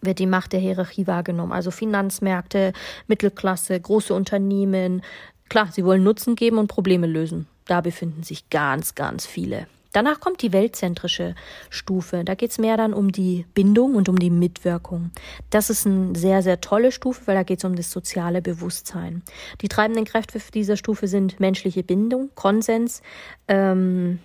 wird 0.00 0.18
die 0.18 0.26
Macht 0.26 0.52
der 0.52 0.60
Hierarchie 0.60 1.06
wahrgenommen. 1.06 1.52
Also 1.52 1.70
Finanzmärkte, 1.70 2.72
Mittelklasse, 3.06 3.78
große 3.78 4.12
Unternehmen. 4.14 5.02
Klar, 5.48 5.68
sie 5.70 5.84
wollen 5.84 6.02
Nutzen 6.02 6.36
geben 6.36 6.58
und 6.58 6.68
Probleme 6.68 7.06
lösen. 7.06 7.46
Da 7.66 7.80
befinden 7.80 8.22
sich 8.22 8.50
ganz, 8.50 8.94
ganz 8.94 9.26
viele. 9.26 9.66
Danach 9.94 10.18
kommt 10.18 10.42
die 10.42 10.52
weltzentrische 10.52 11.36
Stufe. 11.70 12.24
Da 12.24 12.34
geht 12.34 12.50
es 12.50 12.58
mehr 12.58 12.76
dann 12.76 12.92
um 12.92 13.12
die 13.12 13.46
Bindung 13.54 13.94
und 13.94 14.08
um 14.08 14.18
die 14.18 14.28
Mitwirkung. 14.28 15.12
Das 15.50 15.70
ist 15.70 15.86
eine 15.86 16.16
sehr, 16.16 16.42
sehr 16.42 16.60
tolle 16.60 16.90
Stufe, 16.90 17.26
weil 17.26 17.36
da 17.36 17.44
geht 17.44 17.58
es 17.60 17.64
um 17.64 17.76
das 17.76 17.92
soziale 17.92 18.42
Bewusstsein. 18.42 19.22
Die 19.60 19.68
treibenden 19.68 20.04
Kräfte 20.04 20.40
dieser 20.52 20.76
Stufe 20.76 21.06
sind 21.06 21.38
menschliche 21.38 21.84
Bindung, 21.84 22.30
Konsens, 22.34 23.02
ähm, 23.46 24.18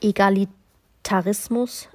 Egalität, 0.00 0.48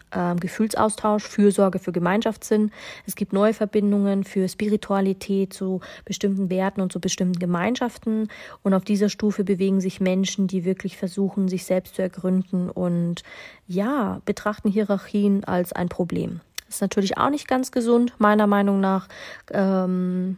Tarismus, 0.09 0.35
äh, 0.35 0.39
Gefühlsaustausch, 0.39 1.23
Fürsorge 1.23 1.79
für 1.79 1.91
Gemeinschaftssinn. 1.91 2.71
Es 3.05 3.15
gibt 3.15 3.33
neue 3.33 3.53
Verbindungen 3.53 4.23
für 4.23 4.47
Spiritualität 4.47 5.53
zu 5.53 5.81
bestimmten 6.05 6.49
Werten 6.49 6.81
und 6.81 6.91
zu 6.91 6.99
bestimmten 6.99 7.39
Gemeinschaften. 7.39 8.29
Und 8.63 8.73
auf 8.73 8.83
dieser 8.83 9.09
Stufe 9.09 9.43
bewegen 9.43 9.81
sich 9.81 9.99
Menschen, 10.01 10.47
die 10.47 10.65
wirklich 10.65 10.97
versuchen, 10.97 11.47
sich 11.47 11.65
selbst 11.65 11.95
zu 11.95 12.01
ergründen 12.01 12.69
und 12.69 13.23
ja, 13.67 14.21
betrachten 14.25 14.69
Hierarchien 14.69 15.43
als 15.43 15.73
ein 15.73 15.89
Problem. 15.89 16.41
Das 16.65 16.75
ist 16.75 16.81
natürlich 16.81 17.17
auch 17.17 17.29
nicht 17.29 17.47
ganz 17.47 17.71
gesund, 17.71 18.13
meiner 18.19 18.47
Meinung 18.47 18.79
nach. 18.79 19.07
Ähm, 19.51 20.37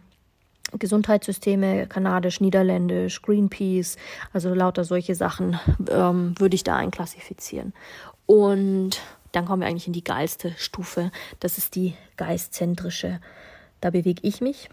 Gesundheitssysteme, 0.80 1.86
kanadisch, 1.88 2.40
niederländisch, 2.40 3.22
Greenpeace, 3.22 3.98
also 4.32 4.54
lauter 4.54 4.86
solche 4.86 5.16
Sachen 5.16 5.60
ähm, 5.90 6.34
würde 6.40 6.56
ich 6.56 6.64
da 6.64 6.78
einklassifizieren. 6.78 7.74
Und 8.26 9.02
dann 9.32 9.46
kommen 9.46 9.62
wir 9.62 9.68
eigentlich 9.68 9.88
in 9.88 9.94
die 9.94 10.04
geilste 10.04 10.54
Stufe. 10.58 11.12
Das 11.40 11.58
ist 11.58 11.76
die 11.76 11.96
geistzentrische. 12.18 13.20
Da 13.80 13.90
bewege 13.90 14.22
ich 14.24 14.42
mich. 14.42 14.70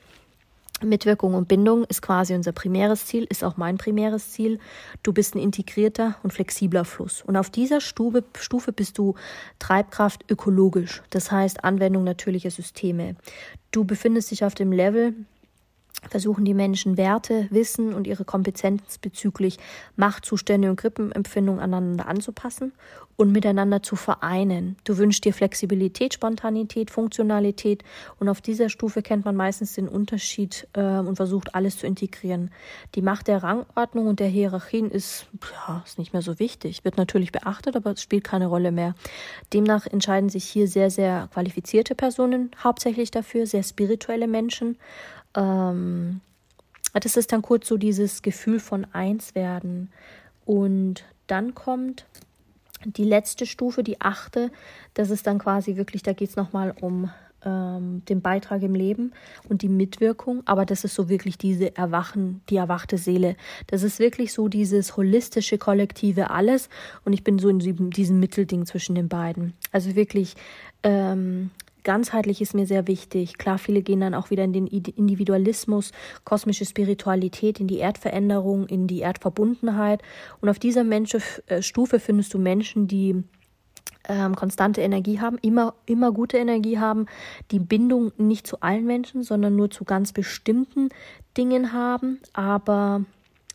Mitwirkung 0.80 1.34
und 1.34 1.48
Bindung 1.48 1.84
ist 1.84 2.02
quasi 2.02 2.34
unser 2.34 2.52
primäres 2.52 3.06
Ziel, 3.06 3.26
ist 3.28 3.42
auch 3.42 3.56
mein 3.56 3.78
primäres 3.78 4.30
Ziel. 4.30 4.60
Du 5.02 5.12
bist 5.12 5.34
ein 5.34 5.40
integrierter 5.40 6.16
und 6.22 6.32
flexibler 6.32 6.84
Fluss. 6.84 7.22
Und 7.22 7.36
auf 7.36 7.50
dieser 7.50 7.80
Stufe, 7.80 8.22
Stufe 8.38 8.72
bist 8.72 8.96
du 8.98 9.14
Treibkraft 9.58 10.24
ökologisch, 10.30 11.02
das 11.10 11.32
heißt 11.32 11.64
Anwendung 11.64 12.04
natürlicher 12.04 12.50
Systeme. 12.50 13.16
Du 13.72 13.84
befindest 13.84 14.30
dich 14.30 14.44
auf 14.44 14.54
dem 14.54 14.70
Level, 14.70 15.14
versuchen 16.08 16.44
die 16.44 16.54
Menschen 16.54 16.96
Werte, 16.96 17.48
Wissen 17.50 17.92
und 17.92 18.06
ihre 18.06 18.24
Kompetenz 18.24 18.98
bezüglich 18.98 19.58
Machtzustände 19.96 20.70
und 20.70 20.76
Grippenempfindungen 20.76 21.60
aneinander 21.60 22.06
anzupassen 22.06 22.72
und 23.16 23.32
miteinander 23.32 23.82
zu 23.82 23.96
vereinen. 23.96 24.76
Du 24.84 24.96
wünschst 24.96 25.24
dir 25.24 25.34
Flexibilität, 25.34 26.14
Spontanität, 26.14 26.92
Funktionalität 26.92 27.82
und 28.20 28.28
auf 28.28 28.40
dieser 28.40 28.68
Stufe 28.68 29.02
kennt 29.02 29.24
man 29.24 29.34
meistens 29.34 29.72
den 29.72 29.88
Unterschied 29.88 30.68
äh, 30.74 30.98
und 30.98 31.16
versucht 31.16 31.56
alles 31.56 31.78
zu 31.78 31.86
integrieren. 31.86 32.52
Die 32.94 33.02
Macht 33.02 33.26
der 33.26 33.42
Rangordnung 33.42 34.06
und 34.06 34.20
der 34.20 34.28
Hierarchien 34.28 34.88
ist, 34.88 35.26
ja, 35.66 35.82
ist 35.84 35.98
nicht 35.98 36.12
mehr 36.12 36.22
so 36.22 36.38
wichtig, 36.38 36.84
wird 36.84 36.96
natürlich 36.96 37.32
beachtet, 37.32 37.74
aber 37.74 37.90
es 37.90 38.02
spielt 38.02 38.22
keine 38.22 38.46
Rolle 38.46 38.70
mehr. 38.70 38.94
Demnach 39.52 39.86
entscheiden 39.86 40.28
sich 40.28 40.44
hier 40.44 40.68
sehr, 40.68 40.90
sehr 40.90 41.28
qualifizierte 41.32 41.96
Personen 41.96 42.52
hauptsächlich 42.62 43.10
dafür, 43.10 43.46
sehr 43.46 43.64
spirituelle 43.64 44.28
Menschen 44.28 44.76
ähm, 45.34 46.20
das 46.94 47.16
ist 47.16 47.32
dann 47.32 47.42
kurz 47.42 47.68
so 47.68 47.76
dieses 47.76 48.22
Gefühl 48.22 48.60
von 48.60 48.86
Einswerden. 48.92 49.90
Und 50.44 51.04
dann 51.26 51.54
kommt 51.54 52.06
die 52.84 53.04
letzte 53.04 53.46
Stufe, 53.46 53.82
die 53.82 54.00
achte. 54.00 54.50
Das 54.94 55.10
ist 55.10 55.26
dann 55.26 55.38
quasi 55.38 55.76
wirklich, 55.76 56.02
da 56.02 56.12
geht 56.12 56.30
es 56.30 56.36
nochmal 56.36 56.74
um 56.80 57.10
ähm, 57.44 58.02
den 58.08 58.20
Beitrag 58.20 58.62
im 58.62 58.74
Leben 58.74 59.12
und 59.48 59.62
die 59.62 59.68
Mitwirkung. 59.68 60.42
Aber 60.46 60.64
das 60.64 60.84
ist 60.84 60.94
so 60.94 61.08
wirklich 61.08 61.38
diese 61.38 61.76
Erwachen, 61.76 62.40
die 62.48 62.56
erwachte 62.56 62.98
Seele. 62.98 63.36
Das 63.66 63.82
ist 63.82 63.98
wirklich 63.98 64.32
so 64.32 64.48
dieses 64.48 64.96
holistische, 64.96 65.58
kollektive 65.58 66.30
Alles. 66.30 66.68
Und 67.04 67.12
ich 67.12 67.24
bin 67.24 67.38
so 67.38 67.48
in 67.48 67.90
diesem 67.90 68.20
Mittelding 68.20 68.66
zwischen 68.66 68.94
den 68.94 69.08
beiden. 69.08 69.54
Also 69.72 69.94
wirklich 69.94 70.34
ähm, 70.82 71.50
ganzheitlich 71.88 72.42
ist 72.42 72.52
mir 72.52 72.66
sehr 72.66 72.86
wichtig. 72.86 73.38
Klar, 73.38 73.56
viele 73.56 73.80
gehen 73.80 74.00
dann 74.00 74.12
auch 74.12 74.28
wieder 74.28 74.44
in 74.44 74.52
den 74.52 74.66
Individualismus, 74.66 75.92
kosmische 76.22 76.66
Spiritualität, 76.66 77.60
in 77.60 77.66
die 77.66 77.78
Erdveränderung, 77.78 78.66
in 78.66 78.86
die 78.86 78.98
Erdverbundenheit. 78.98 80.02
Und 80.42 80.50
auf 80.50 80.58
dieser 80.58 80.84
Menschen, 80.84 81.22
äh, 81.46 81.62
Stufe 81.62 81.98
findest 81.98 82.34
du 82.34 82.38
Menschen, 82.38 82.88
die 82.88 83.24
ähm, 84.06 84.36
konstante 84.36 84.82
Energie 84.82 85.18
haben, 85.18 85.38
immer, 85.40 85.76
immer 85.86 86.12
gute 86.12 86.36
Energie 86.36 86.78
haben, 86.78 87.06
die 87.52 87.58
Bindung 87.58 88.12
nicht 88.18 88.46
zu 88.46 88.60
allen 88.60 88.84
Menschen, 88.84 89.22
sondern 89.22 89.56
nur 89.56 89.70
zu 89.70 89.86
ganz 89.86 90.12
bestimmten 90.12 90.90
Dingen 91.38 91.72
haben, 91.72 92.18
aber 92.34 93.06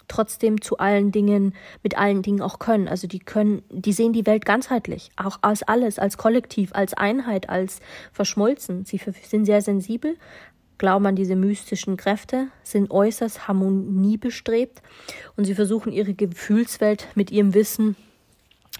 trotzdem 0.08 0.62
zu 0.62 0.78
allen 0.78 1.12
Dingen, 1.12 1.54
mit 1.82 1.98
allen 1.98 2.22
Dingen 2.22 2.42
auch 2.42 2.60
können. 2.60 2.88
Also 2.88 3.08
die 3.08 3.20
können, 3.20 3.63
die 3.70 3.94
sehen 3.94 4.13
die 4.13 4.26
Welt 4.26 4.46
ganzheitlich, 4.46 5.12
auch 5.16 5.39
als 5.42 5.63
alles, 5.63 6.00
als 6.00 6.18
Kollektiv, 6.18 6.72
als 6.74 6.94
Einheit, 6.94 7.50
als 7.50 7.80
verschmolzen. 8.12 8.86
Sie 8.86 9.00
sind 9.28 9.46
sehr 9.46 9.62
sensibel, 9.62 10.18
glauben 10.78 11.06
an 11.06 11.16
diese 11.16 11.36
mystischen 11.36 11.98
Kräfte, 11.98 12.48
sind 12.63 12.92
äußerst 12.92 13.48
harmoniebestrebt 13.48 14.82
und 15.36 15.46
sie 15.46 15.56
versuchen 15.56 15.92
ihre 15.92 16.13
Gefühlswelt 16.13 17.08
mit 17.16 17.32
ihrem 17.32 17.54
Wissen 17.54 17.96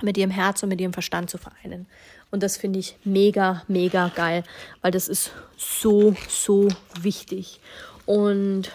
mit 0.02 0.18
ihrem 0.18 0.32
Herz 0.32 0.64
und 0.64 0.70
mit 0.70 0.82
ihrem 0.82 0.94
Verstand 0.94 1.30
zu 1.30 1.38
vereinen. 1.38 1.86
Und 2.32 2.42
das 2.42 2.58
finde 2.58 2.80
ich 2.80 2.98
mega, 3.04 3.64
mega 3.68 4.12
geil, 4.16 4.44
weil 4.82 4.92
das 4.92 5.08
ist 5.08 5.32
so, 5.56 6.16
so 6.28 6.68
wichtig. 7.00 7.60
Und 8.06 8.72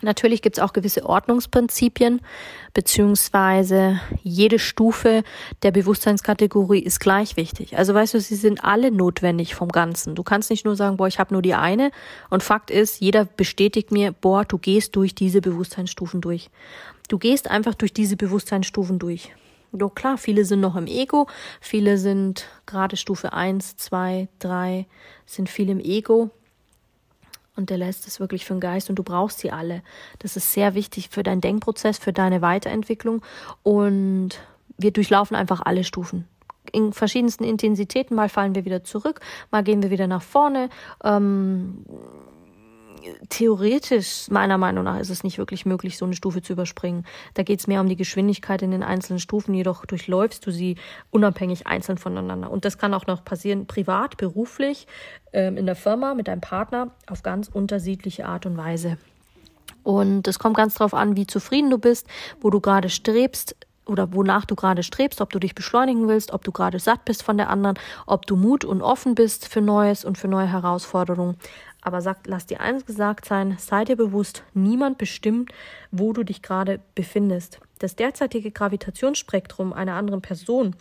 Natürlich 0.00 0.42
gibt 0.42 0.58
es 0.58 0.62
auch 0.62 0.72
gewisse 0.72 1.04
Ordnungsprinzipien, 1.04 2.20
beziehungsweise 2.72 4.00
jede 4.22 4.58
Stufe 4.58 5.24
der 5.62 5.72
Bewusstseinskategorie 5.72 6.78
ist 6.78 7.00
gleich 7.00 7.36
wichtig. 7.36 7.76
Also 7.76 7.94
weißt 7.94 8.14
du, 8.14 8.20
sie 8.20 8.36
sind 8.36 8.64
alle 8.64 8.92
notwendig 8.92 9.54
vom 9.56 9.70
Ganzen. 9.70 10.14
Du 10.14 10.22
kannst 10.22 10.50
nicht 10.50 10.64
nur 10.64 10.76
sagen, 10.76 10.96
boah, 10.96 11.08
ich 11.08 11.18
habe 11.18 11.34
nur 11.34 11.42
die 11.42 11.54
eine. 11.54 11.90
Und 12.30 12.44
Fakt 12.44 12.70
ist, 12.70 13.00
jeder 13.00 13.24
bestätigt 13.24 13.90
mir, 13.90 14.12
boah, 14.12 14.44
du 14.44 14.58
gehst 14.58 14.94
durch 14.94 15.14
diese 15.14 15.40
Bewusstseinsstufen 15.40 16.20
durch. 16.20 16.48
Du 17.08 17.18
gehst 17.18 17.50
einfach 17.50 17.74
durch 17.74 17.92
diese 17.92 18.16
Bewusstseinsstufen 18.16 18.98
durch. 18.98 19.32
Doch 19.72 19.94
klar, 19.94 20.16
viele 20.16 20.44
sind 20.44 20.60
noch 20.60 20.76
im 20.76 20.86
Ego, 20.86 21.26
viele 21.60 21.98
sind 21.98 22.46
gerade 22.64 22.96
Stufe 22.96 23.34
1, 23.34 23.76
2, 23.76 24.28
3, 24.38 24.86
sind 25.26 25.50
viel 25.50 25.68
im 25.68 25.80
Ego 25.80 26.30
und 27.58 27.70
der 27.70 27.76
lässt 27.76 28.06
es 28.06 28.20
wirklich 28.20 28.46
für 28.46 28.54
den 28.54 28.60
Geist 28.60 28.88
und 28.88 28.96
du 28.96 29.02
brauchst 29.02 29.40
sie 29.40 29.50
alle. 29.50 29.82
Das 30.20 30.36
ist 30.36 30.52
sehr 30.52 30.74
wichtig 30.74 31.10
für 31.10 31.22
deinen 31.22 31.42
Denkprozess, 31.42 31.98
für 31.98 32.12
deine 32.12 32.40
Weiterentwicklung 32.40 33.20
und 33.62 34.30
wir 34.78 34.92
durchlaufen 34.92 35.36
einfach 35.36 35.60
alle 35.64 35.84
Stufen. 35.84 36.26
In 36.72 36.92
verschiedensten 36.92 37.44
Intensitäten, 37.44 38.14
mal 38.14 38.28
fallen 38.28 38.54
wir 38.54 38.64
wieder 38.64 38.84
zurück, 38.84 39.20
mal 39.50 39.64
gehen 39.64 39.82
wir 39.82 39.90
wieder 39.90 40.06
nach 40.06 40.22
vorne. 40.22 40.68
Ähm, 41.02 41.84
theoretisch, 43.28 44.28
meiner 44.30 44.58
Meinung 44.58 44.84
nach, 44.84 44.98
ist 44.98 45.10
es 45.10 45.24
nicht 45.24 45.38
wirklich 45.38 45.66
möglich, 45.66 45.98
so 45.98 46.04
eine 46.04 46.14
Stufe 46.14 46.42
zu 46.42 46.52
überspringen. 46.52 47.04
Da 47.34 47.42
geht 47.42 47.60
es 47.60 47.66
mehr 47.66 47.80
um 47.80 47.88
die 47.88 47.96
Geschwindigkeit 47.96 48.62
in 48.62 48.70
den 48.70 48.82
einzelnen 48.82 49.20
Stufen, 49.20 49.54
jedoch 49.54 49.84
durchläufst 49.86 50.46
du 50.46 50.50
sie 50.50 50.76
unabhängig 51.10 51.66
einzeln 51.66 51.98
voneinander. 51.98 52.50
Und 52.50 52.64
das 52.64 52.78
kann 52.78 52.94
auch 52.94 53.06
noch 53.06 53.24
passieren, 53.24 53.66
privat, 53.66 54.16
beruflich, 54.16 54.86
ähm, 55.32 55.56
in 55.56 55.66
der 55.66 55.76
Firma, 55.76 56.14
mit 56.14 56.28
deinem 56.28 56.40
Partner, 56.40 56.90
auf 57.06 57.22
ganz 57.22 57.48
unterschiedliche 57.48 58.26
Art 58.26 58.46
und 58.46 58.56
Weise. 58.56 58.98
Und 59.82 60.28
es 60.28 60.38
kommt 60.38 60.56
ganz 60.56 60.74
darauf 60.74 60.94
an, 60.94 61.16
wie 61.16 61.26
zufrieden 61.26 61.70
du 61.70 61.78
bist, 61.78 62.06
wo 62.40 62.50
du 62.50 62.60
gerade 62.60 62.90
strebst, 62.90 63.56
oder 63.88 64.12
wonach 64.12 64.44
du 64.44 64.54
gerade 64.54 64.82
strebst, 64.82 65.20
ob 65.20 65.30
du 65.30 65.38
dich 65.38 65.54
beschleunigen 65.54 66.08
willst, 66.08 66.32
ob 66.32 66.44
du 66.44 66.52
gerade 66.52 66.78
satt 66.78 67.04
bist 67.04 67.22
von 67.22 67.38
der 67.38 67.48
anderen, 67.48 67.78
ob 68.06 68.26
du 68.26 68.36
Mut 68.36 68.64
und 68.64 68.82
offen 68.82 69.14
bist 69.14 69.48
für 69.48 69.60
Neues 69.60 70.04
und 70.04 70.18
für 70.18 70.28
neue 70.28 70.46
Herausforderungen. 70.46 71.36
Aber 71.88 72.02
sag, 72.02 72.26
lass 72.26 72.44
dir 72.44 72.60
eins 72.60 72.84
gesagt 72.84 73.24
sein, 73.24 73.56
sei 73.58 73.86
dir 73.86 73.96
bewusst, 73.96 74.42
niemand 74.52 74.98
bestimmt, 74.98 75.52
wo 75.90 76.12
du 76.12 76.22
dich 76.22 76.42
gerade 76.42 76.80
befindest. 76.94 77.60
Das 77.78 77.96
derzeitige 77.96 78.50
Gravitationsspektrum 78.50 79.72
einer 79.72 79.94
anderen 79.94 80.20
Person 80.20 80.76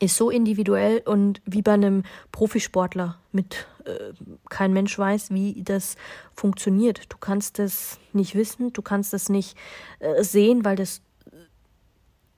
ist 0.00 0.16
so 0.16 0.30
individuell 0.30 1.02
und 1.04 1.42
wie 1.44 1.60
bei 1.60 1.74
einem 1.74 2.04
Profisportler 2.32 3.18
mit 3.32 3.66
äh, 3.84 4.14
kein 4.48 4.72
Mensch 4.72 4.98
weiß, 4.98 5.32
wie 5.32 5.62
das 5.62 5.96
funktioniert. 6.34 7.12
Du 7.12 7.18
kannst 7.18 7.58
es 7.58 7.98
nicht 8.14 8.34
wissen, 8.34 8.72
du 8.72 8.80
kannst 8.80 9.12
es 9.12 9.28
nicht 9.28 9.54
äh, 9.98 10.24
sehen, 10.24 10.64
weil 10.64 10.76
das 10.76 11.02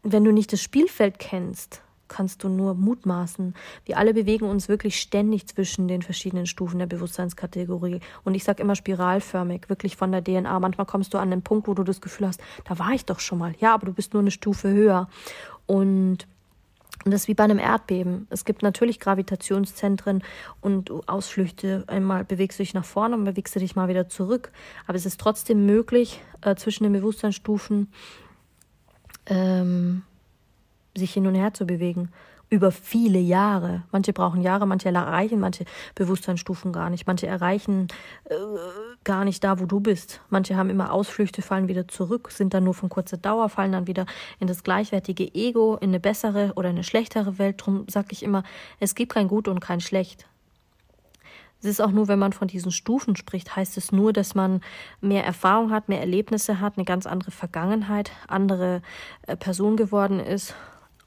wenn 0.02 0.24
du 0.24 0.32
nicht 0.32 0.52
das 0.52 0.62
Spielfeld 0.62 1.18
kennst, 1.18 1.82
kannst 2.08 2.44
du 2.44 2.48
nur 2.48 2.74
mutmaßen. 2.74 3.54
Wir 3.84 3.98
alle 3.98 4.14
bewegen 4.14 4.46
uns 4.46 4.68
wirklich 4.68 5.00
ständig 5.00 5.46
zwischen 5.46 5.88
den 5.88 6.02
verschiedenen 6.02 6.46
Stufen 6.46 6.78
der 6.78 6.86
Bewusstseinskategorie. 6.86 8.00
Und 8.24 8.34
ich 8.34 8.44
sage 8.44 8.62
immer 8.62 8.74
spiralförmig, 8.74 9.68
wirklich 9.68 9.96
von 9.96 10.12
der 10.12 10.24
DNA. 10.24 10.58
Manchmal 10.60 10.86
kommst 10.86 11.14
du 11.14 11.18
an 11.18 11.30
den 11.30 11.42
Punkt, 11.42 11.68
wo 11.68 11.74
du 11.74 11.84
das 11.84 12.00
Gefühl 12.00 12.26
hast, 12.26 12.40
da 12.64 12.78
war 12.78 12.92
ich 12.92 13.04
doch 13.04 13.20
schon 13.20 13.38
mal. 13.38 13.54
Ja, 13.60 13.74
aber 13.74 13.86
du 13.86 13.92
bist 13.92 14.12
nur 14.12 14.22
eine 14.22 14.30
Stufe 14.30 14.70
höher. 14.70 15.08
Und 15.66 16.26
das 17.04 17.22
ist 17.22 17.28
wie 17.28 17.34
bei 17.34 17.44
einem 17.44 17.58
Erdbeben. 17.58 18.26
Es 18.30 18.44
gibt 18.44 18.62
natürlich 18.62 18.98
Gravitationszentren 18.98 20.22
und 20.60 20.90
Ausflüchte. 21.08 21.84
Einmal 21.86 22.24
bewegst 22.24 22.58
du 22.58 22.62
dich 22.62 22.74
nach 22.74 22.84
vorne 22.84 23.16
und 23.16 23.24
bewegst 23.24 23.54
du 23.54 23.60
dich 23.60 23.76
mal 23.76 23.88
wieder 23.88 24.08
zurück. 24.08 24.50
Aber 24.86 24.96
es 24.96 25.06
ist 25.06 25.20
trotzdem 25.20 25.64
möglich, 25.64 26.20
äh, 26.40 26.56
zwischen 26.56 26.84
den 26.84 26.92
Bewusstseinsstufen 26.92 27.92
ähm, 29.26 30.02
sich 30.98 31.12
hin 31.12 31.26
und 31.26 31.34
her 31.34 31.54
zu 31.54 31.66
bewegen. 31.66 32.10
Über 32.50 32.72
viele 32.72 33.18
Jahre. 33.18 33.82
Manche 33.92 34.14
brauchen 34.14 34.40
Jahre, 34.40 34.66
manche 34.66 34.88
erreichen 34.88 35.38
manche 35.38 35.66
Bewusstseinsstufen 35.94 36.72
gar 36.72 36.88
nicht. 36.88 37.06
Manche 37.06 37.26
erreichen 37.26 37.88
äh, 38.24 38.34
gar 39.04 39.26
nicht 39.26 39.44
da, 39.44 39.60
wo 39.60 39.66
du 39.66 39.80
bist. 39.80 40.22
Manche 40.30 40.56
haben 40.56 40.70
immer 40.70 40.90
Ausflüchte, 40.90 41.42
fallen 41.42 41.68
wieder 41.68 41.88
zurück, 41.88 42.30
sind 42.30 42.54
dann 42.54 42.64
nur 42.64 42.72
von 42.72 42.88
kurzer 42.88 43.18
Dauer, 43.18 43.50
fallen 43.50 43.72
dann 43.72 43.86
wieder 43.86 44.06
in 44.40 44.46
das 44.46 44.62
gleichwertige 44.62 45.34
Ego, 45.34 45.76
in 45.76 45.90
eine 45.90 46.00
bessere 46.00 46.52
oder 46.56 46.70
eine 46.70 46.84
schlechtere 46.84 47.38
Welt. 47.38 47.56
Drum 47.58 47.84
sage 47.86 48.08
ich 48.12 48.22
immer, 48.22 48.44
es 48.80 48.94
gibt 48.94 49.12
kein 49.12 49.28
Gut 49.28 49.46
und 49.46 49.60
kein 49.60 49.80
Schlecht. 49.80 50.26
Es 51.60 51.66
ist 51.66 51.80
auch 51.80 51.90
nur, 51.90 52.06
wenn 52.06 52.20
man 52.20 52.32
von 52.32 52.46
diesen 52.46 52.70
Stufen 52.70 53.16
spricht, 53.16 53.56
heißt 53.56 53.76
es 53.76 53.90
nur, 53.90 54.12
dass 54.12 54.34
man 54.34 54.60
mehr 55.00 55.24
Erfahrung 55.24 55.72
hat, 55.72 55.88
mehr 55.88 56.00
Erlebnisse 56.00 56.60
hat, 56.60 56.76
eine 56.76 56.84
ganz 56.84 57.04
andere 57.04 57.32
Vergangenheit, 57.32 58.12
andere 58.28 58.80
äh, 59.26 59.36
Person 59.36 59.76
geworden 59.76 60.20
ist. 60.20 60.54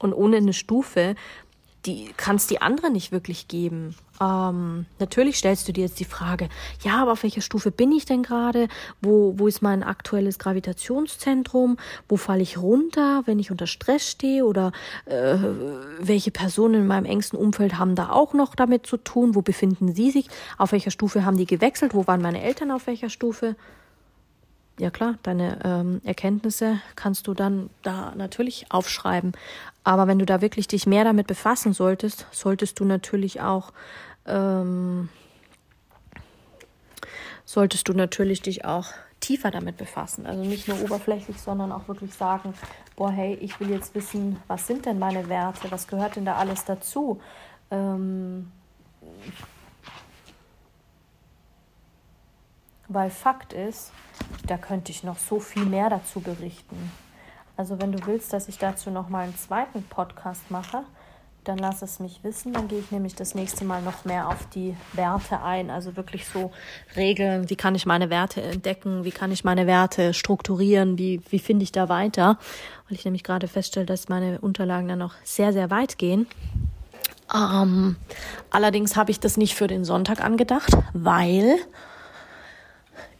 Und 0.02 0.12
ohne 0.12 0.36
eine 0.36 0.52
Stufe 0.52 1.14
die 1.86 2.12
kann 2.16 2.36
es 2.36 2.46
die 2.46 2.62
andere 2.62 2.90
nicht 2.90 3.10
wirklich 3.10 3.48
geben. 3.48 3.96
Ähm, 4.20 4.86
natürlich 5.00 5.38
stellst 5.38 5.66
du 5.66 5.72
dir 5.72 5.84
jetzt 5.84 5.98
die 5.98 6.04
Frage, 6.04 6.48
ja, 6.82 7.02
aber 7.02 7.12
auf 7.12 7.24
welcher 7.24 7.40
Stufe 7.40 7.72
bin 7.72 7.90
ich 7.90 8.04
denn 8.04 8.22
gerade? 8.22 8.68
Wo, 9.00 9.34
wo 9.36 9.48
ist 9.48 9.62
mein 9.62 9.82
aktuelles 9.82 10.38
Gravitationszentrum? 10.38 11.78
Wo 12.08 12.16
falle 12.16 12.42
ich 12.42 12.58
runter, 12.58 13.22
wenn 13.26 13.40
ich 13.40 13.50
unter 13.50 13.66
Stress 13.66 14.08
stehe? 14.08 14.44
Oder 14.44 14.72
äh, 15.06 15.36
welche 15.98 16.30
Personen 16.30 16.74
in 16.74 16.86
meinem 16.86 17.06
engsten 17.06 17.38
Umfeld 17.38 17.78
haben 17.78 17.96
da 17.96 18.10
auch 18.10 18.32
noch 18.32 18.54
damit 18.54 18.86
zu 18.86 18.96
tun? 18.96 19.34
Wo 19.34 19.42
befinden 19.42 19.92
sie 19.92 20.12
sich? 20.12 20.28
Auf 20.58 20.72
welcher 20.72 20.92
Stufe 20.92 21.24
haben 21.24 21.36
die 21.36 21.46
gewechselt? 21.46 21.94
Wo 21.94 22.06
waren 22.06 22.22
meine 22.22 22.42
Eltern 22.42 22.70
auf 22.70 22.86
welcher 22.86 23.10
Stufe? 23.10 23.56
Ja 24.78 24.90
klar, 24.90 25.16
deine 25.22 25.58
ähm, 25.64 26.00
Erkenntnisse 26.04 26.80
kannst 26.96 27.26
du 27.26 27.34
dann 27.34 27.70
da 27.82 28.14
natürlich 28.16 28.66
aufschreiben. 28.70 29.32
Aber 29.84 30.06
wenn 30.06 30.18
du 30.18 30.26
da 30.26 30.40
wirklich 30.40 30.68
dich 30.68 30.86
mehr 30.86 31.04
damit 31.04 31.26
befassen 31.26 31.72
solltest, 31.72 32.26
solltest 32.30 32.80
du 32.80 32.84
natürlich 32.84 33.40
auch 33.40 33.72
ähm, 34.26 35.08
solltest 37.44 37.88
du 37.88 37.92
natürlich 37.92 38.42
dich 38.42 38.64
auch 38.64 38.86
tiefer 39.20 39.50
damit 39.50 39.76
befassen. 39.76 40.26
Also 40.26 40.42
nicht 40.42 40.68
nur 40.68 40.80
oberflächlich, 40.82 41.40
sondern 41.40 41.70
auch 41.72 41.86
wirklich 41.88 42.12
sagen, 42.14 42.54
boah, 42.96 43.10
hey, 43.10 43.34
ich 43.40 43.58
will 43.60 43.70
jetzt 43.70 43.94
wissen, 43.94 44.36
was 44.48 44.66
sind 44.66 44.86
denn 44.86 44.98
meine 44.98 45.28
Werte, 45.28 45.70
was 45.70 45.86
gehört 45.86 46.16
denn 46.16 46.24
da 46.24 46.36
alles 46.36 46.64
dazu? 46.64 47.20
Ähm, 47.70 48.50
weil 52.88 53.10
Fakt 53.10 53.52
ist, 53.52 53.92
da 54.46 54.56
könnte 54.56 54.92
ich 54.92 55.04
noch 55.04 55.18
so 55.18 55.40
viel 55.40 55.64
mehr 55.64 55.90
dazu 55.90 56.20
berichten. 56.20 56.90
Also 57.56 57.80
wenn 57.80 57.92
du 57.92 58.06
willst, 58.06 58.32
dass 58.32 58.48
ich 58.48 58.58
dazu 58.58 58.90
noch 58.90 59.08
mal 59.08 59.24
einen 59.24 59.36
zweiten 59.36 59.82
Podcast 59.84 60.50
mache, 60.50 60.84
dann 61.44 61.58
lass 61.58 61.82
es 61.82 61.98
mich 61.98 62.20
wissen. 62.22 62.52
Dann 62.52 62.68
gehe 62.68 62.78
ich 62.78 62.90
nämlich 62.90 63.14
das 63.14 63.34
nächste 63.34 63.64
Mal 63.64 63.82
noch 63.82 64.04
mehr 64.04 64.28
auf 64.28 64.48
die 64.54 64.76
Werte 64.92 65.42
ein. 65.42 65.70
Also 65.70 65.96
wirklich 65.96 66.26
so 66.26 66.52
Regeln, 66.96 67.50
wie 67.50 67.56
kann 67.56 67.74
ich 67.74 67.84
meine 67.84 68.10
Werte 68.10 68.42
entdecken, 68.42 69.04
wie 69.04 69.10
kann 69.10 69.32
ich 69.32 69.44
meine 69.44 69.66
Werte 69.66 70.14
strukturieren, 70.14 70.98
wie, 70.98 71.20
wie 71.30 71.38
finde 71.38 71.64
ich 71.64 71.72
da 71.72 71.88
weiter. 71.88 72.38
Weil 72.88 72.96
ich 72.96 73.04
nämlich 73.04 73.24
gerade 73.24 73.48
feststelle, 73.48 73.86
dass 73.86 74.08
meine 74.08 74.40
Unterlagen 74.40 74.88
dann 74.88 75.00
noch 75.00 75.14
sehr, 75.24 75.52
sehr 75.52 75.70
weit 75.70 75.98
gehen. 75.98 76.26
Ähm, 77.34 77.96
allerdings 78.50 78.96
habe 78.96 79.10
ich 79.10 79.18
das 79.18 79.36
nicht 79.36 79.54
für 79.54 79.66
den 79.66 79.84
Sonntag 79.84 80.22
angedacht, 80.22 80.72
weil 80.92 81.56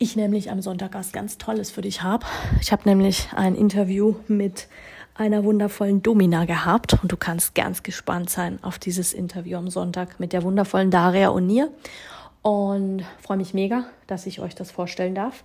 ich 0.03 0.17
nämlich 0.17 0.51
am 0.51 0.61
Sonntag 0.61 0.95
was 0.95 1.13
ganz 1.13 1.39
Tolles 1.39 1.71
für 1.71 1.81
dich 1.81 2.03
habe. 2.03 2.27
Ich 2.61 2.73
habe 2.73 2.83
nämlich 2.87 3.29
ein 3.37 3.55
Interview 3.55 4.17
mit 4.27 4.67
einer 5.15 5.45
wundervollen 5.45 6.03
Domina 6.03 6.45
gehabt 6.45 7.01
und 7.01 7.13
du 7.13 7.17
kannst 7.17 7.55
ganz 7.55 7.85
gespannt 7.85 8.29
sein 8.29 8.59
auf 8.63 8.81
dieses 8.81 9.13
Interview 9.13 9.57
am 9.59 9.71
Sonntag 9.71 10.19
mit 10.19 10.33
der 10.33 10.43
wundervollen 10.43 10.91
Daria 10.91 11.29
O'Neill 11.29 11.69
und 12.43 13.05
freue 13.21 13.37
mich 13.37 13.55
mega, 13.55 13.85
dass 14.09 14.27
ich 14.27 14.41
euch 14.41 14.57
das 14.57 14.73
vorstellen 14.73 15.15
darf. 15.15 15.45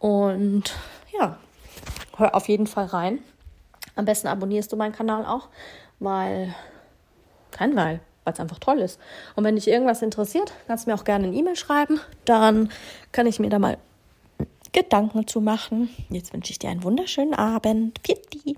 Und 0.00 0.74
ja, 1.16 1.38
hör 2.16 2.34
auf 2.34 2.48
jeden 2.48 2.66
Fall 2.66 2.86
rein. 2.86 3.20
Am 3.94 4.06
besten 4.06 4.26
abonnierst 4.26 4.72
du 4.72 4.76
meinen 4.76 4.92
Kanal 4.92 5.24
auch, 5.24 5.48
weil 6.00 6.52
kein 7.52 7.76
Weil, 7.76 8.00
weil 8.24 8.34
es 8.34 8.40
einfach 8.40 8.58
toll 8.58 8.80
ist. 8.80 8.98
Und 9.36 9.44
wenn 9.44 9.56
dich 9.56 9.68
irgendwas 9.68 10.02
interessiert, 10.02 10.52
kannst 10.66 10.86
du 10.86 10.90
mir 10.90 10.96
auch 10.96 11.04
gerne 11.04 11.26
eine 11.28 11.36
E-Mail 11.36 11.56
schreiben. 11.56 12.00
Dann 12.24 12.70
kann 13.12 13.26
ich 13.26 13.38
mir 13.38 13.50
da 13.50 13.58
mal 13.58 13.78
Gedanken 14.72 15.26
zu 15.26 15.40
machen. 15.40 15.88
Jetzt 16.10 16.32
wünsche 16.32 16.50
ich 16.50 16.58
dir 16.58 16.68
einen 16.68 16.82
wunderschönen 16.82 17.34
Abend. 17.34 18.02
Pitti. 18.02 18.56